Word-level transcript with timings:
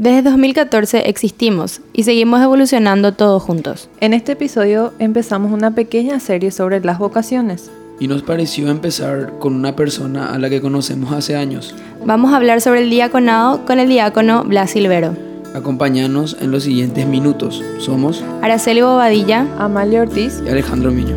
Desde 0.00 0.22
2014 0.22 1.10
existimos 1.10 1.82
y 1.92 2.04
seguimos 2.04 2.40
evolucionando 2.40 3.12
todos 3.12 3.42
juntos. 3.42 3.90
En 4.00 4.14
este 4.14 4.32
episodio 4.32 4.94
empezamos 4.98 5.52
una 5.52 5.74
pequeña 5.74 6.18
serie 6.20 6.52
sobre 6.52 6.80
las 6.80 6.98
vocaciones. 6.98 7.70
Y 7.98 8.08
nos 8.08 8.22
pareció 8.22 8.70
empezar 8.70 9.34
con 9.38 9.54
una 9.54 9.76
persona 9.76 10.32
a 10.32 10.38
la 10.38 10.48
que 10.48 10.62
conocemos 10.62 11.12
hace 11.12 11.36
años. 11.36 11.74
Vamos 12.02 12.32
a 12.32 12.36
hablar 12.36 12.62
sobre 12.62 12.80
el 12.82 12.88
diaconado 12.88 13.66
con 13.66 13.78
el 13.78 13.90
diácono 13.90 14.42
Blas 14.44 14.70
Silvero. 14.70 15.14
Acompáñanos 15.54 16.38
en 16.40 16.50
los 16.50 16.62
siguientes 16.62 17.06
minutos. 17.06 17.62
Somos 17.78 18.24
Araceli 18.40 18.80
Bobadilla, 18.80 19.46
Amalia 19.58 20.00
Ortiz 20.00 20.42
y 20.46 20.48
Alejandro 20.48 20.92
Miño. 20.92 21.16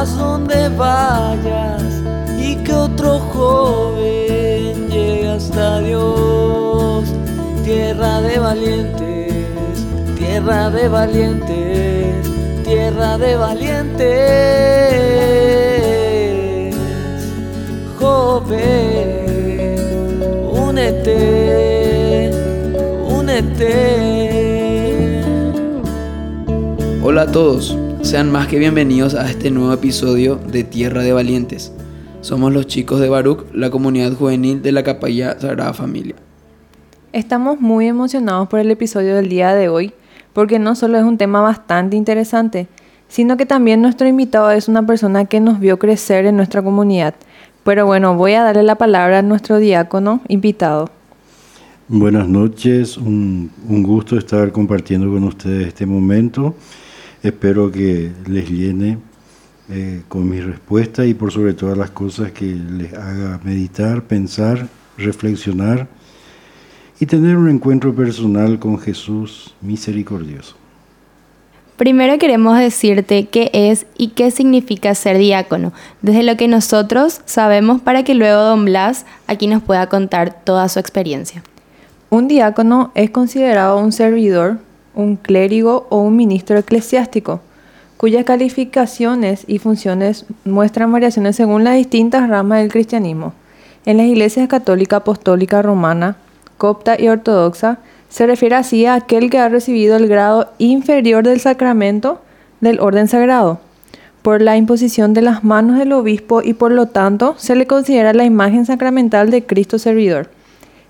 Donde 0.00 0.70
vayas 0.70 1.82
y 2.38 2.56
que 2.64 2.72
otro 2.72 3.18
joven 3.18 4.88
llegue 4.88 5.28
hasta 5.28 5.80
Dios. 5.80 7.04
Tierra 7.64 8.22
de 8.22 8.38
valientes, 8.38 9.84
tierra 10.16 10.70
de 10.70 10.88
valientes, 10.88 12.16
tierra 12.64 13.18
de 13.18 13.36
valientes. 13.36 14.00
Joven, 17.98 18.56
únete, 20.50 22.30
únete. 23.06 24.00
Hola 27.02 27.22
a 27.22 27.26
todos, 27.30 27.76
sean 28.10 28.32
más 28.32 28.48
que 28.48 28.58
bienvenidos 28.58 29.14
a 29.14 29.30
este 29.30 29.52
nuevo 29.52 29.72
episodio 29.72 30.34
de 30.34 30.64
Tierra 30.64 31.04
de 31.04 31.12
Valientes. 31.12 31.72
Somos 32.22 32.52
los 32.52 32.66
chicos 32.66 32.98
de 32.98 33.08
Baruch, 33.08 33.44
la 33.54 33.70
comunidad 33.70 34.12
juvenil 34.14 34.62
de 34.62 34.72
la 34.72 34.82
Capilla 34.82 35.38
Sagrada 35.38 35.72
Familia. 35.74 36.16
Estamos 37.12 37.60
muy 37.60 37.86
emocionados 37.86 38.48
por 38.48 38.58
el 38.58 38.68
episodio 38.72 39.14
del 39.14 39.28
día 39.28 39.54
de 39.54 39.68
hoy, 39.68 39.92
porque 40.32 40.58
no 40.58 40.74
solo 40.74 40.98
es 40.98 41.04
un 41.04 41.18
tema 41.18 41.40
bastante 41.40 41.96
interesante, 41.96 42.66
sino 43.06 43.36
que 43.36 43.46
también 43.46 43.80
nuestro 43.80 44.08
invitado 44.08 44.50
es 44.50 44.66
una 44.66 44.84
persona 44.84 45.26
que 45.26 45.38
nos 45.38 45.60
vio 45.60 45.78
crecer 45.78 46.26
en 46.26 46.34
nuestra 46.34 46.62
comunidad. 46.62 47.14
Pero 47.62 47.86
bueno, 47.86 48.16
voy 48.16 48.32
a 48.32 48.42
darle 48.42 48.64
la 48.64 48.74
palabra 48.74 49.20
a 49.20 49.22
nuestro 49.22 49.58
diácono 49.58 50.20
invitado. 50.26 50.90
Buenas 51.86 52.28
noches, 52.28 52.96
un, 52.96 53.52
un 53.68 53.84
gusto 53.84 54.18
estar 54.18 54.50
compartiendo 54.50 55.08
con 55.12 55.22
ustedes 55.22 55.68
este 55.68 55.86
momento. 55.86 56.56
Espero 57.22 57.70
que 57.70 58.12
les 58.26 58.48
llene 58.50 58.98
eh, 59.68 60.02
con 60.08 60.28
mi 60.28 60.40
respuesta 60.40 61.04
y 61.04 61.14
por 61.14 61.32
sobre 61.32 61.52
todas 61.52 61.76
las 61.76 61.90
cosas 61.90 62.32
que 62.32 62.46
les 62.46 62.94
haga 62.94 63.40
meditar, 63.44 64.02
pensar, 64.02 64.68
reflexionar 64.96 65.86
y 66.98 67.06
tener 67.06 67.36
un 67.36 67.48
encuentro 67.48 67.94
personal 67.94 68.58
con 68.58 68.78
Jesús 68.78 69.54
misericordioso. 69.60 70.56
Primero 71.76 72.18
queremos 72.18 72.58
decirte 72.58 73.28
qué 73.28 73.50
es 73.54 73.86
y 73.96 74.08
qué 74.08 74.30
significa 74.30 74.94
ser 74.94 75.16
diácono, 75.16 75.72
desde 76.02 76.22
lo 76.22 76.36
que 76.36 76.46
nosotros 76.46 77.22
sabemos 77.24 77.80
para 77.80 78.02
que 78.02 78.14
luego 78.14 78.42
don 78.42 78.66
Blas 78.66 79.06
aquí 79.26 79.46
nos 79.46 79.62
pueda 79.62 79.88
contar 79.88 80.44
toda 80.44 80.68
su 80.68 80.78
experiencia. 80.78 81.42
Un 82.10 82.28
diácono 82.28 82.92
es 82.94 83.10
considerado 83.10 83.78
un 83.78 83.92
servidor, 83.92 84.58
un 84.94 85.16
clérigo 85.16 85.86
o 85.90 86.00
un 86.00 86.16
ministro 86.16 86.58
eclesiástico, 86.58 87.40
cuyas 87.96 88.24
calificaciones 88.24 89.44
y 89.46 89.58
funciones 89.58 90.24
muestran 90.44 90.90
variaciones 90.90 91.36
según 91.36 91.64
las 91.64 91.76
distintas 91.76 92.28
ramas 92.28 92.60
del 92.60 92.72
cristianismo. 92.72 93.34
En 93.84 93.96
las 93.96 94.06
iglesias 94.06 94.48
católica, 94.48 94.96
apostólica, 94.96 95.62
romana, 95.62 96.16
copta 96.56 97.00
y 97.00 97.08
ortodoxa, 97.08 97.78
se 98.08 98.26
refiere 98.26 98.56
así 98.56 98.86
a 98.86 98.94
aquel 98.94 99.30
que 99.30 99.38
ha 99.38 99.48
recibido 99.48 99.96
el 99.96 100.08
grado 100.08 100.52
inferior 100.58 101.24
del 101.24 101.40
sacramento 101.40 102.20
del 102.60 102.80
orden 102.80 103.08
sagrado, 103.08 103.60
por 104.22 104.42
la 104.42 104.56
imposición 104.56 105.14
de 105.14 105.22
las 105.22 105.44
manos 105.44 105.78
del 105.78 105.92
obispo 105.92 106.42
y 106.42 106.54
por 106.54 106.72
lo 106.72 106.86
tanto 106.86 107.34
se 107.38 107.54
le 107.54 107.66
considera 107.66 108.12
la 108.12 108.24
imagen 108.24 108.66
sacramental 108.66 109.30
de 109.30 109.44
Cristo 109.44 109.78
servidor. 109.78 110.30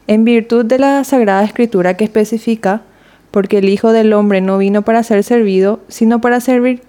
En 0.07 0.25
virtud 0.25 0.65
de 0.65 0.79
la 0.79 1.05
Sagrada 1.05 1.45
Escritura 1.45 1.95
que 1.95 2.05
especifica, 2.05 2.83
porque 3.31 3.59
el 3.59 3.69
Hijo 3.69 3.93
del 3.93 4.13
Hombre 4.13 4.41
no 4.41 4.59
vino 4.59 4.83
para 4.83 5.03
ser 5.03 5.23
servido, 5.25 5.81
sino 5.89 6.21
para 6.21 6.41
servir 6.41 6.83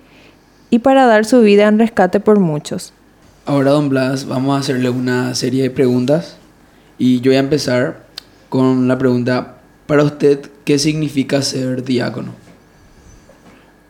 y 0.69 0.79
para 0.79 1.05
dar 1.05 1.25
su 1.25 1.41
vida 1.41 1.67
en 1.67 1.79
rescate 1.79 2.19
por 2.19 2.39
muchos. 2.39 2.93
Ahora, 3.45 3.71
don 3.71 3.89
Blas, 3.89 4.25
vamos 4.25 4.55
a 4.55 4.59
hacerle 4.59 4.89
una 4.89 5.35
serie 5.35 5.63
de 5.63 5.69
preguntas 5.69 6.37
y 6.97 7.21
yo 7.21 7.31
voy 7.31 7.37
a 7.37 7.39
empezar 7.39 8.05
con 8.49 8.87
la 8.87 8.97
pregunta, 8.97 9.57
para 9.87 10.03
usted, 10.03 10.41
¿qué 10.65 10.77
significa 10.77 11.41
ser 11.41 11.83
diácono? 11.83 12.33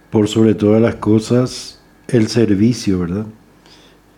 Por 0.10 0.28
sobre 0.28 0.56
todas 0.56 0.82
las 0.82 0.96
cosas, 0.96 1.80
el 2.08 2.28
servicio, 2.28 3.00
¿verdad? 3.00 3.26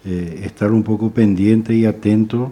Eh, 0.05 0.41
estar 0.44 0.71
un 0.71 0.83
poco 0.83 1.11
pendiente 1.11 1.73
y 1.73 1.85
atento 1.85 2.51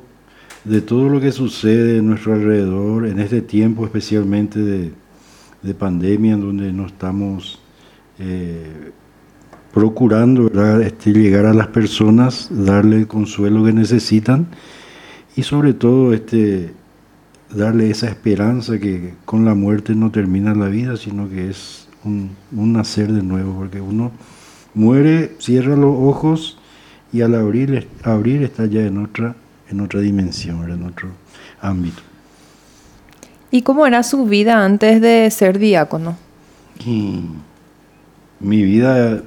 de 0.63 0.81
todo 0.81 1.09
lo 1.09 1.19
que 1.19 1.31
sucede 1.31 1.97
en 1.97 2.07
nuestro 2.07 2.33
alrededor, 2.33 3.07
en 3.07 3.19
este 3.19 3.41
tiempo 3.41 3.85
especialmente 3.85 4.59
de, 4.59 4.91
de 5.61 5.73
pandemia, 5.73 6.33
en 6.33 6.41
donde 6.41 6.73
no 6.73 6.87
estamos 6.87 7.59
eh, 8.19 8.91
procurando. 9.73 10.47
Este, 10.81 11.11
llegar 11.11 11.45
a 11.45 11.53
las 11.53 11.67
personas, 11.67 12.49
darle 12.51 12.97
el 12.97 13.07
consuelo 13.07 13.63
que 13.63 13.73
necesitan 13.73 14.47
y 15.35 15.43
sobre 15.43 15.73
todo 15.73 16.13
este, 16.13 16.73
darle 17.53 17.89
esa 17.89 18.07
esperanza 18.07 18.79
que 18.79 19.13
con 19.25 19.45
la 19.45 19.55
muerte 19.55 19.95
no 19.95 20.11
termina 20.11 20.53
la 20.53 20.67
vida, 20.67 20.97
sino 20.97 21.29
que 21.29 21.49
es 21.49 21.87
un, 22.03 22.31
un 22.51 22.73
nacer 22.73 23.11
de 23.11 23.23
nuevo, 23.23 23.53
porque 23.53 23.81
uno 23.81 24.11
muere, 24.73 25.35
cierra 25.39 25.75
los 25.75 25.95
ojos 25.97 26.57
y 27.13 27.21
al 27.21 27.35
abrir, 27.35 27.87
abrir 28.03 28.43
está 28.43 28.65
ya 28.65 28.81
en 28.81 28.97
otra, 28.97 29.35
en 29.69 29.81
otra 29.81 29.99
dimensión, 29.99 30.69
en 30.71 30.83
otro 30.83 31.09
ámbito. 31.61 32.01
¿Y 33.51 33.63
cómo 33.63 33.85
era 33.85 34.01
su 34.03 34.25
vida 34.25 34.63
antes 34.63 35.01
de 35.01 35.29
ser 35.29 35.59
diácono? 35.59 36.17
Y 36.85 37.21
mi 38.39 38.63
vida 38.63 39.21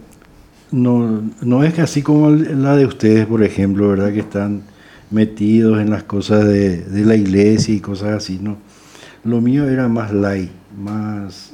no, 0.71 1.23
no 1.43 1.63
es 1.63 1.79
así 1.79 2.03
como 2.03 2.31
la 2.31 2.77
de 2.77 2.87
ustedes, 2.87 3.27
por 3.27 3.43
ejemplo, 3.43 3.89
¿verdad? 3.91 4.13
Que 4.13 4.21
están 4.21 4.63
metidos 5.11 5.79
en 5.81 5.91
las 5.91 6.05
cosas 6.05 6.45
de, 6.47 6.79
de 6.79 7.05
la 7.05 7.15
iglesia 7.15 7.75
y 7.75 7.81
cosas 7.81 8.15
así, 8.15 8.39
¿no? 8.41 8.57
Lo 9.25 9.41
mío 9.41 9.69
era 9.69 9.89
más 9.89 10.13
light, 10.13 10.51
más... 10.77 11.53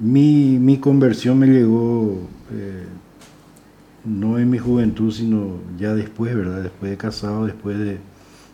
Mi, 0.00 0.58
mi 0.58 0.78
conversión 0.78 1.38
me 1.38 1.46
llegó 1.46 2.26
eh, 2.52 2.84
no 4.04 4.38
en 4.38 4.50
mi 4.50 4.58
juventud, 4.58 5.12
sino 5.12 5.58
ya 5.78 5.94
después, 5.94 6.34
¿verdad? 6.34 6.62
Después 6.62 6.90
de 6.90 6.96
casado, 6.96 7.46
después 7.46 7.78
de, 7.78 7.98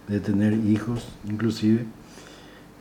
de 0.09 0.21
tener 0.21 0.55
hijos, 0.55 1.09
inclusive. 1.28 1.87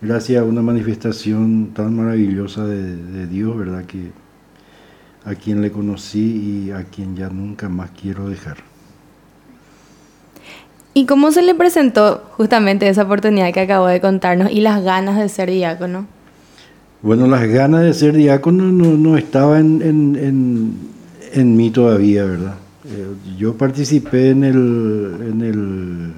Gracias 0.01 0.41
a 0.41 0.45
una 0.45 0.61
manifestación 0.61 1.71
tan 1.73 1.95
maravillosa 1.95 2.65
de, 2.65 2.95
de 2.95 3.27
Dios, 3.27 3.55
¿verdad? 3.55 3.85
Que 3.85 4.11
a 5.25 5.35
quien 5.35 5.61
le 5.61 5.71
conocí 5.71 6.65
y 6.65 6.71
a 6.71 6.85
quien 6.85 7.15
ya 7.15 7.29
nunca 7.29 7.69
más 7.69 7.91
quiero 7.91 8.27
dejar. 8.27 8.57
¿Y 10.93 11.05
cómo 11.05 11.31
se 11.31 11.41
le 11.41 11.55
presentó 11.55 12.23
justamente 12.31 12.89
esa 12.89 13.03
oportunidad 13.03 13.53
que 13.53 13.61
acabo 13.61 13.87
de 13.87 14.01
contarnos 14.01 14.51
y 14.51 14.59
las 14.61 14.83
ganas 14.83 15.17
de 15.17 15.29
ser 15.29 15.49
diácono? 15.49 16.05
Bueno, 17.01 17.27
las 17.27 17.47
ganas 17.47 17.83
de 17.83 17.93
ser 17.93 18.13
diácono 18.13 18.65
no, 18.71 18.97
no 18.97 19.17
estaban 19.17 19.81
en, 19.81 20.15
en, 20.15 20.73
en, 21.33 21.55
mí 21.55 21.71
todavía, 21.71 22.25
¿verdad? 22.25 22.55
Eh, 22.85 23.07
yo 23.37 23.55
participé 23.55 24.31
en 24.31 24.43
el, 24.43 25.17
en, 25.31 25.41
el, 25.41 26.13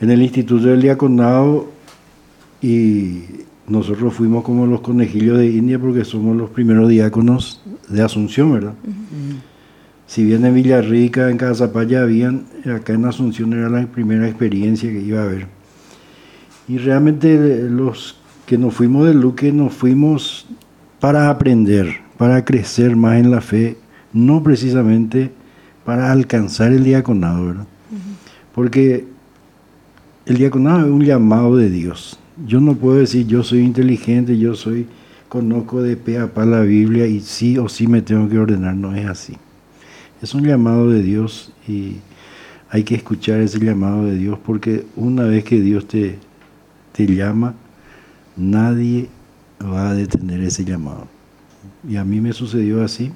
en 0.00 0.10
el 0.10 0.22
Instituto 0.22 0.66
del 0.66 0.82
Diaconado 0.82 1.77
y 2.60 3.22
nosotros 3.68 4.14
fuimos 4.14 4.44
como 4.44 4.66
los 4.66 4.80
conejillos 4.80 5.38
de 5.38 5.50
India 5.50 5.78
porque 5.78 6.04
somos 6.04 6.36
los 6.36 6.50
primeros 6.50 6.88
diáconos 6.88 7.62
de 7.88 8.02
Asunción, 8.02 8.52
¿verdad? 8.52 8.74
Uh 8.84 8.88
-huh. 8.88 9.36
Si 10.06 10.24
bien 10.24 10.44
en 10.46 10.54
Villarrica, 10.54 11.30
en 11.30 11.36
Casapaya 11.36 12.02
habían, 12.02 12.46
acá 12.64 12.94
en 12.94 13.04
Asunción 13.04 13.52
era 13.52 13.68
la 13.68 13.86
primera 13.86 14.26
experiencia 14.26 14.90
que 14.90 15.02
iba 15.02 15.20
a 15.20 15.24
haber. 15.24 15.46
Y 16.66 16.78
realmente 16.78 17.68
los 17.68 18.16
que 18.46 18.56
nos 18.56 18.74
fuimos 18.74 19.06
de 19.06 19.14
Luque 19.14 19.52
nos 19.52 19.74
fuimos 19.74 20.46
para 20.98 21.28
aprender, 21.28 22.00
para 22.16 22.44
crecer 22.44 22.96
más 22.96 23.18
en 23.18 23.30
la 23.30 23.42
fe, 23.42 23.76
no 24.14 24.42
precisamente 24.42 25.30
para 25.84 26.10
alcanzar 26.10 26.72
el 26.72 26.84
diaconado, 26.84 27.46
¿verdad? 27.46 27.66
Uh 27.90 27.94
-huh. 27.94 28.54
Porque 28.54 29.06
el 30.24 30.36
diaconado 30.38 30.86
es 30.86 30.90
un 30.90 31.04
llamado 31.04 31.56
de 31.56 31.68
Dios. 31.68 32.18
Yo 32.46 32.60
no 32.60 32.74
puedo 32.76 32.98
decir 32.98 33.26
yo 33.26 33.42
soy 33.42 33.60
inteligente, 33.60 34.38
yo 34.38 34.54
soy 34.54 34.86
conozco 35.28 35.82
de 35.82 35.96
pe 35.96 36.18
a 36.18 36.32
pa 36.32 36.46
la 36.46 36.60
Biblia 36.60 37.06
y 37.06 37.20
sí 37.20 37.58
o 37.58 37.68
sí 37.68 37.86
me 37.86 38.02
tengo 38.02 38.28
que 38.28 38.38
ordenar, 38.38 38.74
no 38.74 38.94
es 38.94 39.06
así. 39.06 39.36
Es 40.22 40.34
un 40.34 40.44
llamado 40.44 40.88
de 40.90 41.02
Dios 41.02 41.52
y 41.66 41.96
hay 42.70 42.84
que 42.84 42.94
escuchar 42.94 43.40
ese 43.40 43.58
llamado 43.58 44.04
de 44.04 44.16
Dios 44.16 44.38
porque 44.44 44.86
una 44.96 45.24
vez 45.24 45.44
que 45.44 45.60
Dios 45.60 45.86
te, 45.86 46.18
te 46.92 47.06
llama, 47.06 47.54
nadie 48.36 49.08
va 49.62 49.90
a 49.90 49.94
detener 49.94 50.40
ese 50.40 50.64
llamado. 50.64 51.06
Y 51.88 51.96
a 51.96 52.04
mí 52.04 52.20
me 52.20 52.32
sucedió 52.32 52.82
así. 52.82 53.12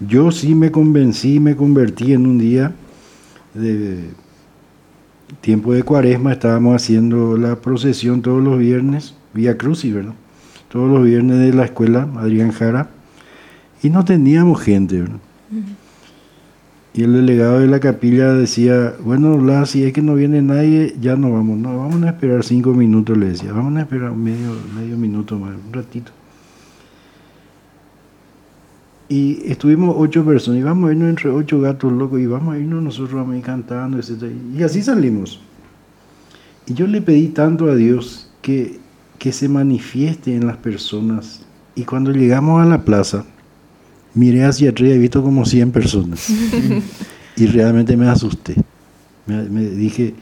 Yo 0.00 0.30
sí 0.30 0.54
me 0.54 0.70
convencí, 0.70 1.40
me 1.40 1.56
convertí 1.56 2.12
en 2.12 2.26
un 2.26 2.38
día 2.38 2.74
de 3.54 4.10
tiempo 5.40 5.72
de 5.72 5.82
cuaresma, 5.82 6.32
estábamos 6.32 6.76
haciendo 6.76 7.36
la 7.36 7.56
procesión 7.56 8.22
todos 8.22 8.42
los 8.42 8.58
viernes, 8.58 9.14
vía 9.32 9.56
Crucis, 9.56 9.94
¿verdad? 9.94 10.14
Todos 10.68 10.90
los 10.90 11.04
viernes 11.04 11.38
de 11.38 11.52
la 11.52 11.64
escuela, 11.64 12.08
Adrián 12.16 12.50
Jara, 12.50 12.90
y 13.82 13.90
no 13.90 14.04
teníamos 14.04 14.60
gente, 14.60 15.00
¿verdad? 15.00 15.18
Y 16.96 17.02
el 17.02 17.12
delegado 17.12 17.58
de 17.58 17.66
la 17.66 17.80
capilla 17.80 18.32
decía, 18.32 18.94
bueno, 19.00 19.36
la, 19.44 19.66
si 19.66 19.82
es 19.82 19.92
que 19.92 20.00
no 20.00 20.14
viene 20.14 20.42
nadie, 20.42 20.94
ya 21.00 21.16
no 21.16 21.32
vamos, 21.32 21.58
no, 21.58 21.76
vamos 21.76 22.02
a 22.04 22.10
esperar 22.10 22.44
cinco 22.44 22.72
minutos, 22.72 23.18
le 23.18 23.30
decía, 23.30 23.52
vamos 23.52 23.76
a 23.76 23.80
esperar 23.80 24.12
medio, 24.12 24.54
medio 24.76 24.96
minuto 24.96 25.36
más, 25.38 25.54
un 25.66 25.72
ratito. 25.72 26.12
Y 29.08 29.42
estuvimos 29.50 29.94
ocho 29.98 30.24
personas, 30.24 30.60
y 30.60 30.62
vamos 30.62 30.88
a 30.88 30.92
irnos 30.92 31.10
entre 31.10 31.30
ocho 31.30 31.60
gatos 31.60 31.92
locos, 31.92 32.20
y 32.20 32.26
vamos 32.26 32.54
a 32.54 32.58
irnos 32.58 32.82
nosotros 32.82 33.28
a 33.28 33.36
ir 33.36 33.42
cantando, 33.42 33.98
etc. 33.98 34.24
Y 34.56 34.62
así 34.62 34.82
salimos. 34.82 35.40
Y 36.66 36.74
yo 36.74 36.86
le 36.86 37.02
pedí 37.02 37.28
tanto 37.28 37.70
a 37.70 37.76
Dios 37.76 38.30
que, 38.40 38.78
que 39.18 39.32
se 39.32 39.48
manifieste 39.48 40.34
en 40.34 40.46
las 40.46 40.56
personas. 40.56 41.42
Y 41.74 41.82
cuando 41.84 42.12
llegamos 42.12 42.62
a 42.62 42.66
la 42.66 42.84
plaza, 42.84 43.26
miré 44.14 44.44
hacia 44.44 44.70
atrás 44.70 44.88
y 44.88 44.92
he 44.92 44.98
visto 44.98 45.22
como 45.22 45.44
100 45.44 45.72
personas. 45.72 46.30
y 47.36 47.46
realmente 47.46 47.96
me 47.96 48.08
asusté. 48.08 48.54
Me, 49.26 49.42
me, 49.50 49.62
dije 49.62 50.14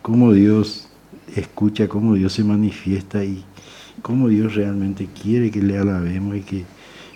cómo 0.00 0.32
Dios 0.32 0.88
escucha, 1.36 1.88
cómo 1.88 2.14
Dios 2.14 2.32
se 2.32 2.44
manifiesta 2.44 3.24
y 3.24 3.44
cómo 4.00 4.28
Dios 4.28 4.54
realmente 4.54 5.08
quiere 5.22 5.50
que 5.50 5.62
le 5.62 5.78
alabemos 5.78 6.36
y 6.36 6.40
que, 6.40 6.64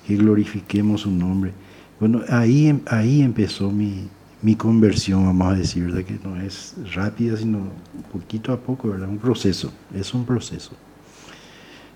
que 0.06 0.16
glorifiquemos 0.16 1.02
su 1.02 1.10
nombre. 1.10 1.52
Bueno, 1.98 2.22
ahí, 2.28 2.68
em, 2.68 2.80
ahí 2.86 3.22
empezó 3.22 3.70
mi, 3.70 4.08
mi 4.42 4.54
conversión, 4.54 5.24
vamos 5.26 5.54
a 5.54 5.56
decir, 5.56 5.84
¿verdad? 5.84 6.04
que 6.04 6.18
no 6.22 6.36
es 6.40 6.74
rápida, 6.94 7.36
sino 7.36 7.60
poquito 8.12 8.52
a 8.52 8.60
poco, 8.60 8.90
¿verdad? 8.90 9.08
Un 9.08 9.18
proceso, 9.18 9.72
es 9.94 10.12
un 10.14 10.24
proceso. 10.24 10.72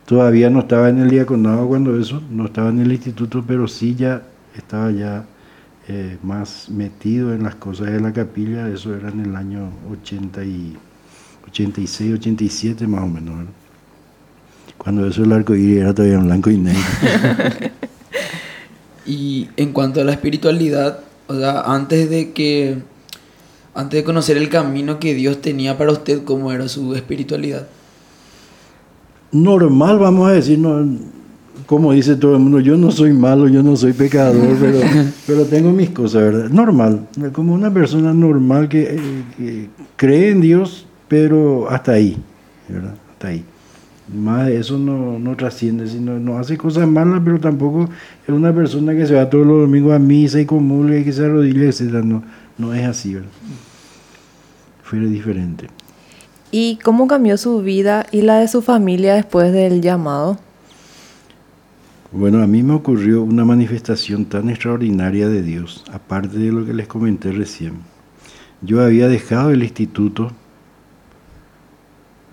Todavía 0.06 0.50
no 0.50 0.60
estaba 0.60 0.88
en 0.88 0.98
el 0.98 1.10
diaconado 1.10 1.68
cuando 1.68 1.98
eso, 1.98 2.20
no 2.30 2.46
estaba 2.46 2.70
en 2.70 2.80
el 2.80 2.90
instituto, 2.90 3.44
pero 3.46 3.68
sí 3.68 3.94
ya 3.94 4.22
estaba 4.56 4.90
ya 4.90 5.24
eh, 5.86 6.18
más 6.22 6.68
metido 6.68 7.32
en 7.32 7.44
las 7.44 7.54
cosas 7.54 7.92
de 7.92 8.00
la 8.00 8.12
capilla, 8.12 8.68
eso 8.68 8.94
era 8.94 9.10
en 9.10 9.20
el 9.20 9.36
año 9.36 9.70
80 9.92 10.44
y 10.44 10.76
86, 11.48 12.14
87 12.14 12.86
más 12.86 13.02
o 13.02 13.06
menos. 13.06 13.36
¿verdad? 13.36 13.52
Cuando 14.78 15.06
eso 15.06 15.22
el 15.22 15.32
arco 15.32 15.54
iris 15.54 15.82
era 15.82 15.94
todavía 15.94 16.16
en 16.16 16.24
blanco 16.24 16.50
y 16.50 16.56
negro. 16.56 16.80
y 19.06 19.48
en 19.56 19.72
cuanto 19.72 20.00
a 20.00 20.04
la 20.04 20.12
espiritualidad, 20.12 21.00
o 21.26 21.34
sea, 21.34 21.60
antes 21.62 22.10
de 22.10 22.32
que 22.32 22.78
antes 23.74 24.00
de 24.00 24.04
conocer 24.04 24.36
el 24.36 24.48
camino 24.48 24.98
que 24.98 25.14
Dios 25.14 25.40
tenía 25.40 25.78
para 25.78 25.92
usted, 25.92 26.24
¿cómo 26.24 26.52
era 26.52 26.68
su 26.68 26.94
espiritualidad? 26.94 27.66
normal, 29.32 29.98
vamos 29.98 30.28
a 30.28 30.32
decir, 30.32 30.58
no, 30.58 30.86
como 31.66 31.92
dice 31.92 32.16
todo 32.16 32.34
el 32.34 32.40
mundo, 32.40 32.60
yo 32.60 32.76
no 32.76 32.90
soy 32.90 33.12
malo, 33.12 33.48
yo 33.48 33.62
no 33.62 33.76
soy 33.76 33.92
pecador, 33.92 34.56
pero, 34.60 34.80
pero 35.26 35.44
tengo 35.44 35.70
mis 35.70 35.90
cosas, 35.90 36.22
¿verdad? 36.22 36.48
Normal, 36.50 37.06
como 37.32 37.54
una 37.54 37.72
persona 37.72 38.12
normal 38.12 38.68
que, 38.68 38.82
eh, 38.82 39.24
que, 39.36 39.68
cree 39.96 40.30
en 40.30 40.40
Dios, 40.40 40.86
pero 41.08 41.70
hasta 41.70 41.92
ahí, 41.92 42.16
¿verdad? 42.68 42.94
Hasta 43.12 43.28
ahí. 43.28 43.44
Más 44.12 44.46
de 44.46 44.58
eso 44.58 44.78
no, 44.78 45.18
no 45.18 45.36
trasciende, 45.36 45.86
sino 45.86 46.18
no 46.18 46.38
hace 46.38 46.56
cosas 46.56 46.88
malas, 46.88 47.20
pero 47.24 47.38
tampoco 47.38 47.88
es 48.26 48.28
una 48.28 48.52
persona 48.52 48.92
que 48.92 49.06
se 49.06 49.14
va 49.14 49.30
todos 49.30 49.46
los 49.46 49.60
domingos 49.60 49.92
a 49.92 49.98
misa 49.98 50.40
y 50.40 50.46
comulga 50.46 50.96
y 50.96 51.04
que 51.04 51.12
se 51.12 51.24
arrodilla, 51.24 51.66
etc. 51.66 52.04
No, 52.04 52.22
no 52.58 52.74
es 52.74 52.86
así, 52.86 53.14
¿verdad? 53.14 53.28
Fue 54.82 54.98
diferente. 54.98 55.68
¿Y 56.50 56.78
cómo 56.82 57.06
cambió 57.06 57.36
su 57.36 57.62
vida 57.62 58.06
y 58.10 58.22
la 58.22 58.40
de 58.40 58.48
su 58.48 58.62
familia 58.62 59.14
después 59.14 59.52
del 59.52 59.80
llamado? 59.80 60.38
Bueno, 62.10 62.42
a 62.42 62.46
mí 62.48 62.64
me 62.64 62.74
ocurrió 62.74 63.22
una 63.22 63.44
manifestación 63.44 64.24
tan 64.24 64.50
extraordinaria 64.50 65.28
de 65.28 65.42
Dios, 65.42 65.84
aparte 65.92 66.38
de 66.38 66.50
lo 66.50 66.66
que 66.66 66.74
les 66.74 66.88
comenté 66.88 67.30
recién. 67.30 67.74
Yo 68.62 68.82
había 68.82 69.06
dejado 69.06 69.52
el 69.52 69.62
instituto 69.62 70.32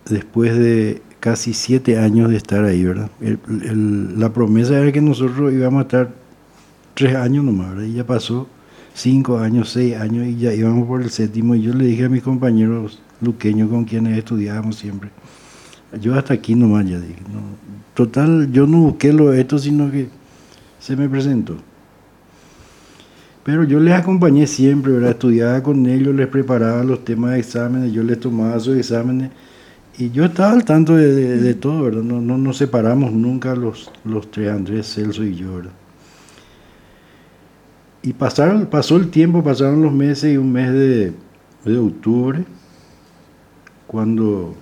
después 0.10 0.58
de 0.58 1.04
casi 1.20 1.54
siete 1.54 1.98
años 1.98 2.30
de 2.30 2.38
estar 2.38 2.64
ahí, 2.64 2.84
¿verdad? 2.84 3.10
La 4.18 4.34
promesa 4.34 4.80
era 4.80 4.92
que 4.92 5.02
nosotros 5.02 5.54
íbamos 5.54 5.80
a 5.80 5.82
estar 5.84 6.10
tres 6.94 7.16
años 7.16 7.44
nomás, 7.44 7.70
¿verdad? 7.70 7.86
Y 7.86 7.94
ya 7.94 8.06
pasó 8.06 8.48
cinco 8.94 9.38
años, 9.38 9.70
seis 9.70 9.96
años 9.96 10.26
y 10.26 10.38
ya 10.38 10.54
íbamos 10.54 10.88
por 10.88 11.02
el 11.02 11.12
séptimo 11.12 11.54
y 11.54 11.62
yo 11.62 11.74
le 11.74 11.86
dije 11.86 12.06
a 12.06 12.10
mis 12.10 12.24
compañeros 12.24 13.00
luqueños 13.22 13.70
con 13.70 13.86
quienes 13.86 14.18
estudiábamos 14.18 14.76
siempre, 14.76 15.10
yo 16.02 16.16
hasta 16.16 16.34
aquí 16.34 16.56
nomás 16.56 16.86
ya 16.86 17.00
dije, 17.00 17.22
total, 17.94 18.52
yo 18.52 18.68
no 18.68 18.80
busqué 18.80 19.14
lo 19.14 19.34
esto, 19.34 19.58
sino 19.58 19.92
que 19.92 20.10
se 20.80 20.96
me 20.96 21.08
presentó. 21.10 21.58
Pero 23.44 23.64
yo 23.64 23.80
les 23.80 23.94
acompañé 23.94 24.46
siempre, 24.46 24.92
¿verdad? 24.92 25.12
estudiaba 25.12 25.64
con 25.64 25.86
ellos, 25.86 26.14
les 26.14 26.28
preparaba 26.28 26.84
los 26.84 27.06
temas 27.06 27.32
de 27.32 27.40
exámenes, 27.40 27.94
yo 27.94 28.04
les 28.04 28.20
tomaba 28.20 28.60
sus 28.60 28.78
exámenes 28.78 29.32
y 29.98 30.12
yo 30.12 30.26
estaba 30.26 30.52
al 30.54 30.64
tanto 30.64 30.96
de, 30.96 31.38
de, 31.38 31.54
todo, 31.56 31.84
¿verdad? 31.84 32.04
No, 32.04 32.22
no 32.22 32.38
nos 32.38 32.58
separamos 32.58 33.12
nunca 33.12 33.56
los, 33.56 33.92
los 34.06 34.30
tres, 34.30 34.52
Andrés, 34.52 34.94
Celso 34.94 35.24
y 35.24 35.36
yo, 35.36 35.56
¿verdad? 35.56 35.72
Y 38.04 38.14
pasaron, 38.14 38.68
pasó 38.68 38.96
el 38.98 39.10
tiempo, 39.10 39.44
pasaron 39.44 39.82
los 39.82 39.92
meses 39.92 40.34
y 40.34 40.38
un 40.38 40.52
mes 40.52 40.72
de, 40.72 41.14
de 41.66 41.78
octubre, 41.80 42.46
cuando 43.88 44.56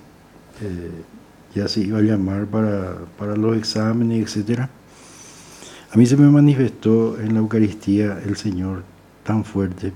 eh, 0.62 0.90
ya 1.54 1.68
se 1.68 1.80
iba 1.80 1.98
a 1.98 2.02
llamar 2.02 2.46
para, 2.46 2.96
para 3.18 3.36
los 3.36 3.56
exámenes, 3.58 4.36
etc. 4.36 4.60
A 5.92 5.96
mí 5.96 6.06
se 6.06 6.16
me 6.16 6.30
manifestó 6.30 7.20
en 7.20 7.34
la 7.34 7.40
Eucaristía 7.40 8.18
el 8.24 8.36
Señor 8.36 8.84
tan 9.22 9.44
fuerte 9.44 9.92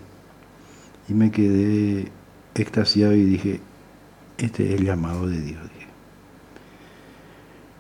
y 1.09 1.15
me 1.15 1.31
quedé 1.31 2.09
extasiado 2.55 3.15
y 3.15 3.25
dije, 3.25 3.61
este 4.45 4.69
es 4.69 4.81
el 4.81 4.87
llamado 4.87 5.29
de 5.29 5.41
Dios. 5.41 5.61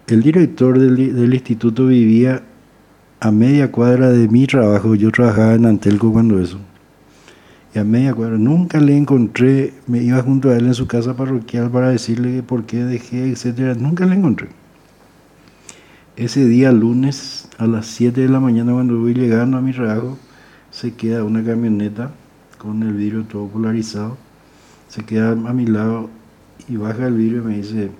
El 0.07 0.23
director 0.23 0.79
del, 0.79 1.14
del 1.14 1.35
instituto 1.35 1.87
vivía 1.87 2.43
a 3.21 3.31
media 3.31 3.71
cuadra 3.71 4.11
de 4.11 4.26
mi 4.29 4.47
trabajo, 4.47 4.95
yo 4.95 5.12
trabajaba 5.12 5.55
en 5.55 5.67
Antelco 5.67 6.12
cuando 6.12 6.40
eso, 6.40 6.59
y 7.73 7.79
a 7.79 7.85
media 7.85 8.12
cuadra, 8.12 8.37
nunca 8.37 8.81
le 8.81 8.97
encontré, 8.97 9.73
me 9.87 10.02
iba 10.02 10.21
junto 10.23 10.50
a 10.50 10.57
él 10.57 10.67
en 10.67 10.75
su 10.75 10.88
casa 10.88 11.14
parroquial 11.14 11.71
para 11.71 11.90
decirle 11.90 12.43
por 12.43 12.64
qué 12.64 12.83
dejé, 12.83 13.31
etcétera, 13.31 13.75
nunca 13.75 14.05
le 14.07 14.17
encontré. 14.17 14.49
Ese 16.17 16.45
día, 16.45 16.73
lunes, 16.73 17.49
a 17.59 17.67
las 17.67 17.87
7 17.87 18.21
de 18.21 18.29
la 18.29 18.40
mañana, 18.40 18.73
cuando 18.73 18.99
voy 18.99 19.14
llegando 19.14 19.57
a 19.57 19.61
mi 19.61 19.73
trabajo, 19.73 20.19
se 20.71 20.95
queda 20.95 21.23
una 21.23 21.45
camioneta 21.45 22.11
con 22.59 22.83
el 22.83 22.95
vidrio 22.95 23.25
todo 23.25 23.47
polarizado, 23.47 24.19
se 24.88 25.05
queda 25.05 25.31
a 25.31 25.52
mi 25.52 25.67
lado 25.67 26.11
y 26.69 26.76
baja 26.76 27.07
el 27.07 27.14
vidrio 27.14 27.43
y 27.43 27.45
me 27.45 27.57
dice, 27.57 27.90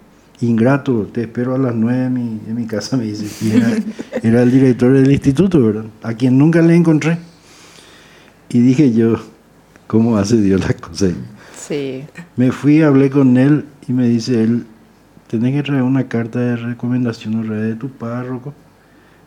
ingrato, 0.41 1.09
te 1.13 1.23
espero 1.23 1.55
a 1.55 1.59
las 1.59 1.75
nueve 1.75 2.07
en 2.07 2.13
mi, 2.13 2.41
en 2.49 2.55
mi 2.55 2.67
casa, 2.67 2.97
me 2.97 3.05
dice. 3.05 3.27
Y 3.45 3.57
era, 3.57 3.69
era, 4.23 4.43
el 4.43 4.51
director 4.51 4.93
del 4.93 5.11
instituto, 5.11 5.63
¿verdad? 5.63 5.85
A 6.03 6.15
quien 6.15 6.39
nunca 6.39 6.63
le 6.63 6.75
encontré. 6.75 7.19
Y 8.49 8.61
dije 8.61 8.93
yo, 8.93 9.17
¿cómo 9.87 10.17
hace 10.17 10.41
Dios 10.41 10.61
las 10.61 10.75
cosas? 10.75 11.13
Sí. 11.57 12.05
Me 12.37 12.51
fui, 12.51 12.83
hablé 12.83 13.11
con 13.11 13.37
él 13.37 13.65
y 13.87 13.93
me 13.93 14.09
dice 14.09 14.43
él, 14.43 14.65
tenés 15.29 15.55
que 15.55 15.63
traer 15.63 15.83
una 15.83 16.09
carta 16.09 16.41
de 16.41 16.57
recomendación 16.57 17.49
de 17.49 17.77
tu 17.77 17.89
párroco 17.89 18.53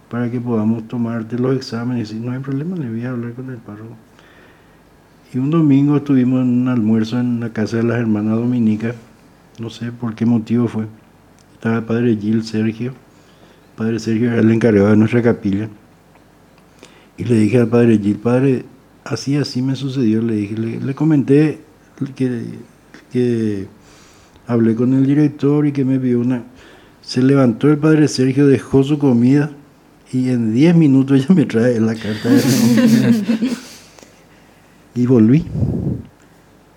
para 0.10 0.30
que 0.30 0.40
podamos 0.40 0.88
tomarte 0.88 1.40
los 1.40 1.56
exámenes. 1.56 2.12
Y 2.12 2.16
no 2.16 2.32
hay 2.32 2.40
problema, 2.40 2.76
le 2.76 2.90
voy 2.90 3.04
a 3.06 3.12
hablar 3.12 3.34
con 3.34 3.50
el 3.50 3.58
párroco. 3.58 3.96
Y 5.34 5.38
un 5.40 5.50
domingo 5.50 5.98
estuvimos 5.98 6.42
en 6.42 6.62
un 6.62 6.68
almuerzo 6.68 7.20
en 7.20 7.40
la 7.40 7.50
casa 7.50 7.78
de 7.78 7.84
las 7.84 7.98
hermanas 7.98 8.36
dominicas, 8.36 8.94
no 9.60 9.70
sé 9.70 9.92
por 9.92 10.16
qué 10.16 10.26
motivo 10.26 10.68
fue 10.68 10.88
estaba 11.64 11.78
el 11.78 11.86
padre 11.86 12.18
Gil 12.18 12.44
Sergio. 12.44 12.90
El 12.90 13.78
padre 13.78 13.98
Sergio 13.98 14.30
era 14.30 14.42
el 14.42 14.52
encargado 14.52 14.90
de 14.90 14.98
nuestra 14.98 15.22
capilla. 15.22 15.70
Y 17.18 17.24
le 17.24 17.36
dije 17.36 17.58
al 17.58 17.70
padre 17.70 17.98
Gil, 18.00 18.18
padre, 18.18 18.66
así, 19.06 19.38
así 19.38 19.62
me 19.62 19.78
sucedió. 19.78 20.22
Le 20.22 20.36
dije, 20.36 20.58
le, 20.58 20.82
le 20.82 20.94
comenté 20.94 21.60
que, 22.16 22.44
que, 23.14 23.68
hablé 24.46 24.76
con 24.76 24.94
el 24.94 25.06
director 25.06 25.66
y 25.66 25.72
que 25.72 25.86
me 25.86 26.02
pidió 26.02 26.20
una, 26.20 26.44
Se 27.02 27.24
levantó 27.24 27.70
el 27.72 27.78
padre 27.78 28.10
Sergio, 28.10 28.46
dejó 28.46 28.84
su 28.84 29.00
comida 29.00 29.50
y 30.12 30.32
en 30.32 30.54
10 30.54 30.76
minutos 30.76 31.26
ya 31.30 31.34
me 31.34 31.46
trae 31.46 31.80
la 31.80 31.96
carta 31.96 32.30
de 32.30 32.42
renuncia. 32.42 33.12
y 34.96 35.06
volví. 35.06 35.46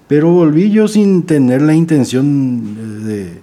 Pero 0.08 0.30
volví 0.30 0.70
yo 0.70 0.86
sin 0.88 1.25
tener 1.25 1.62
la 1.62 1.75
intención 1.75 3.04
de, 3.04 3.40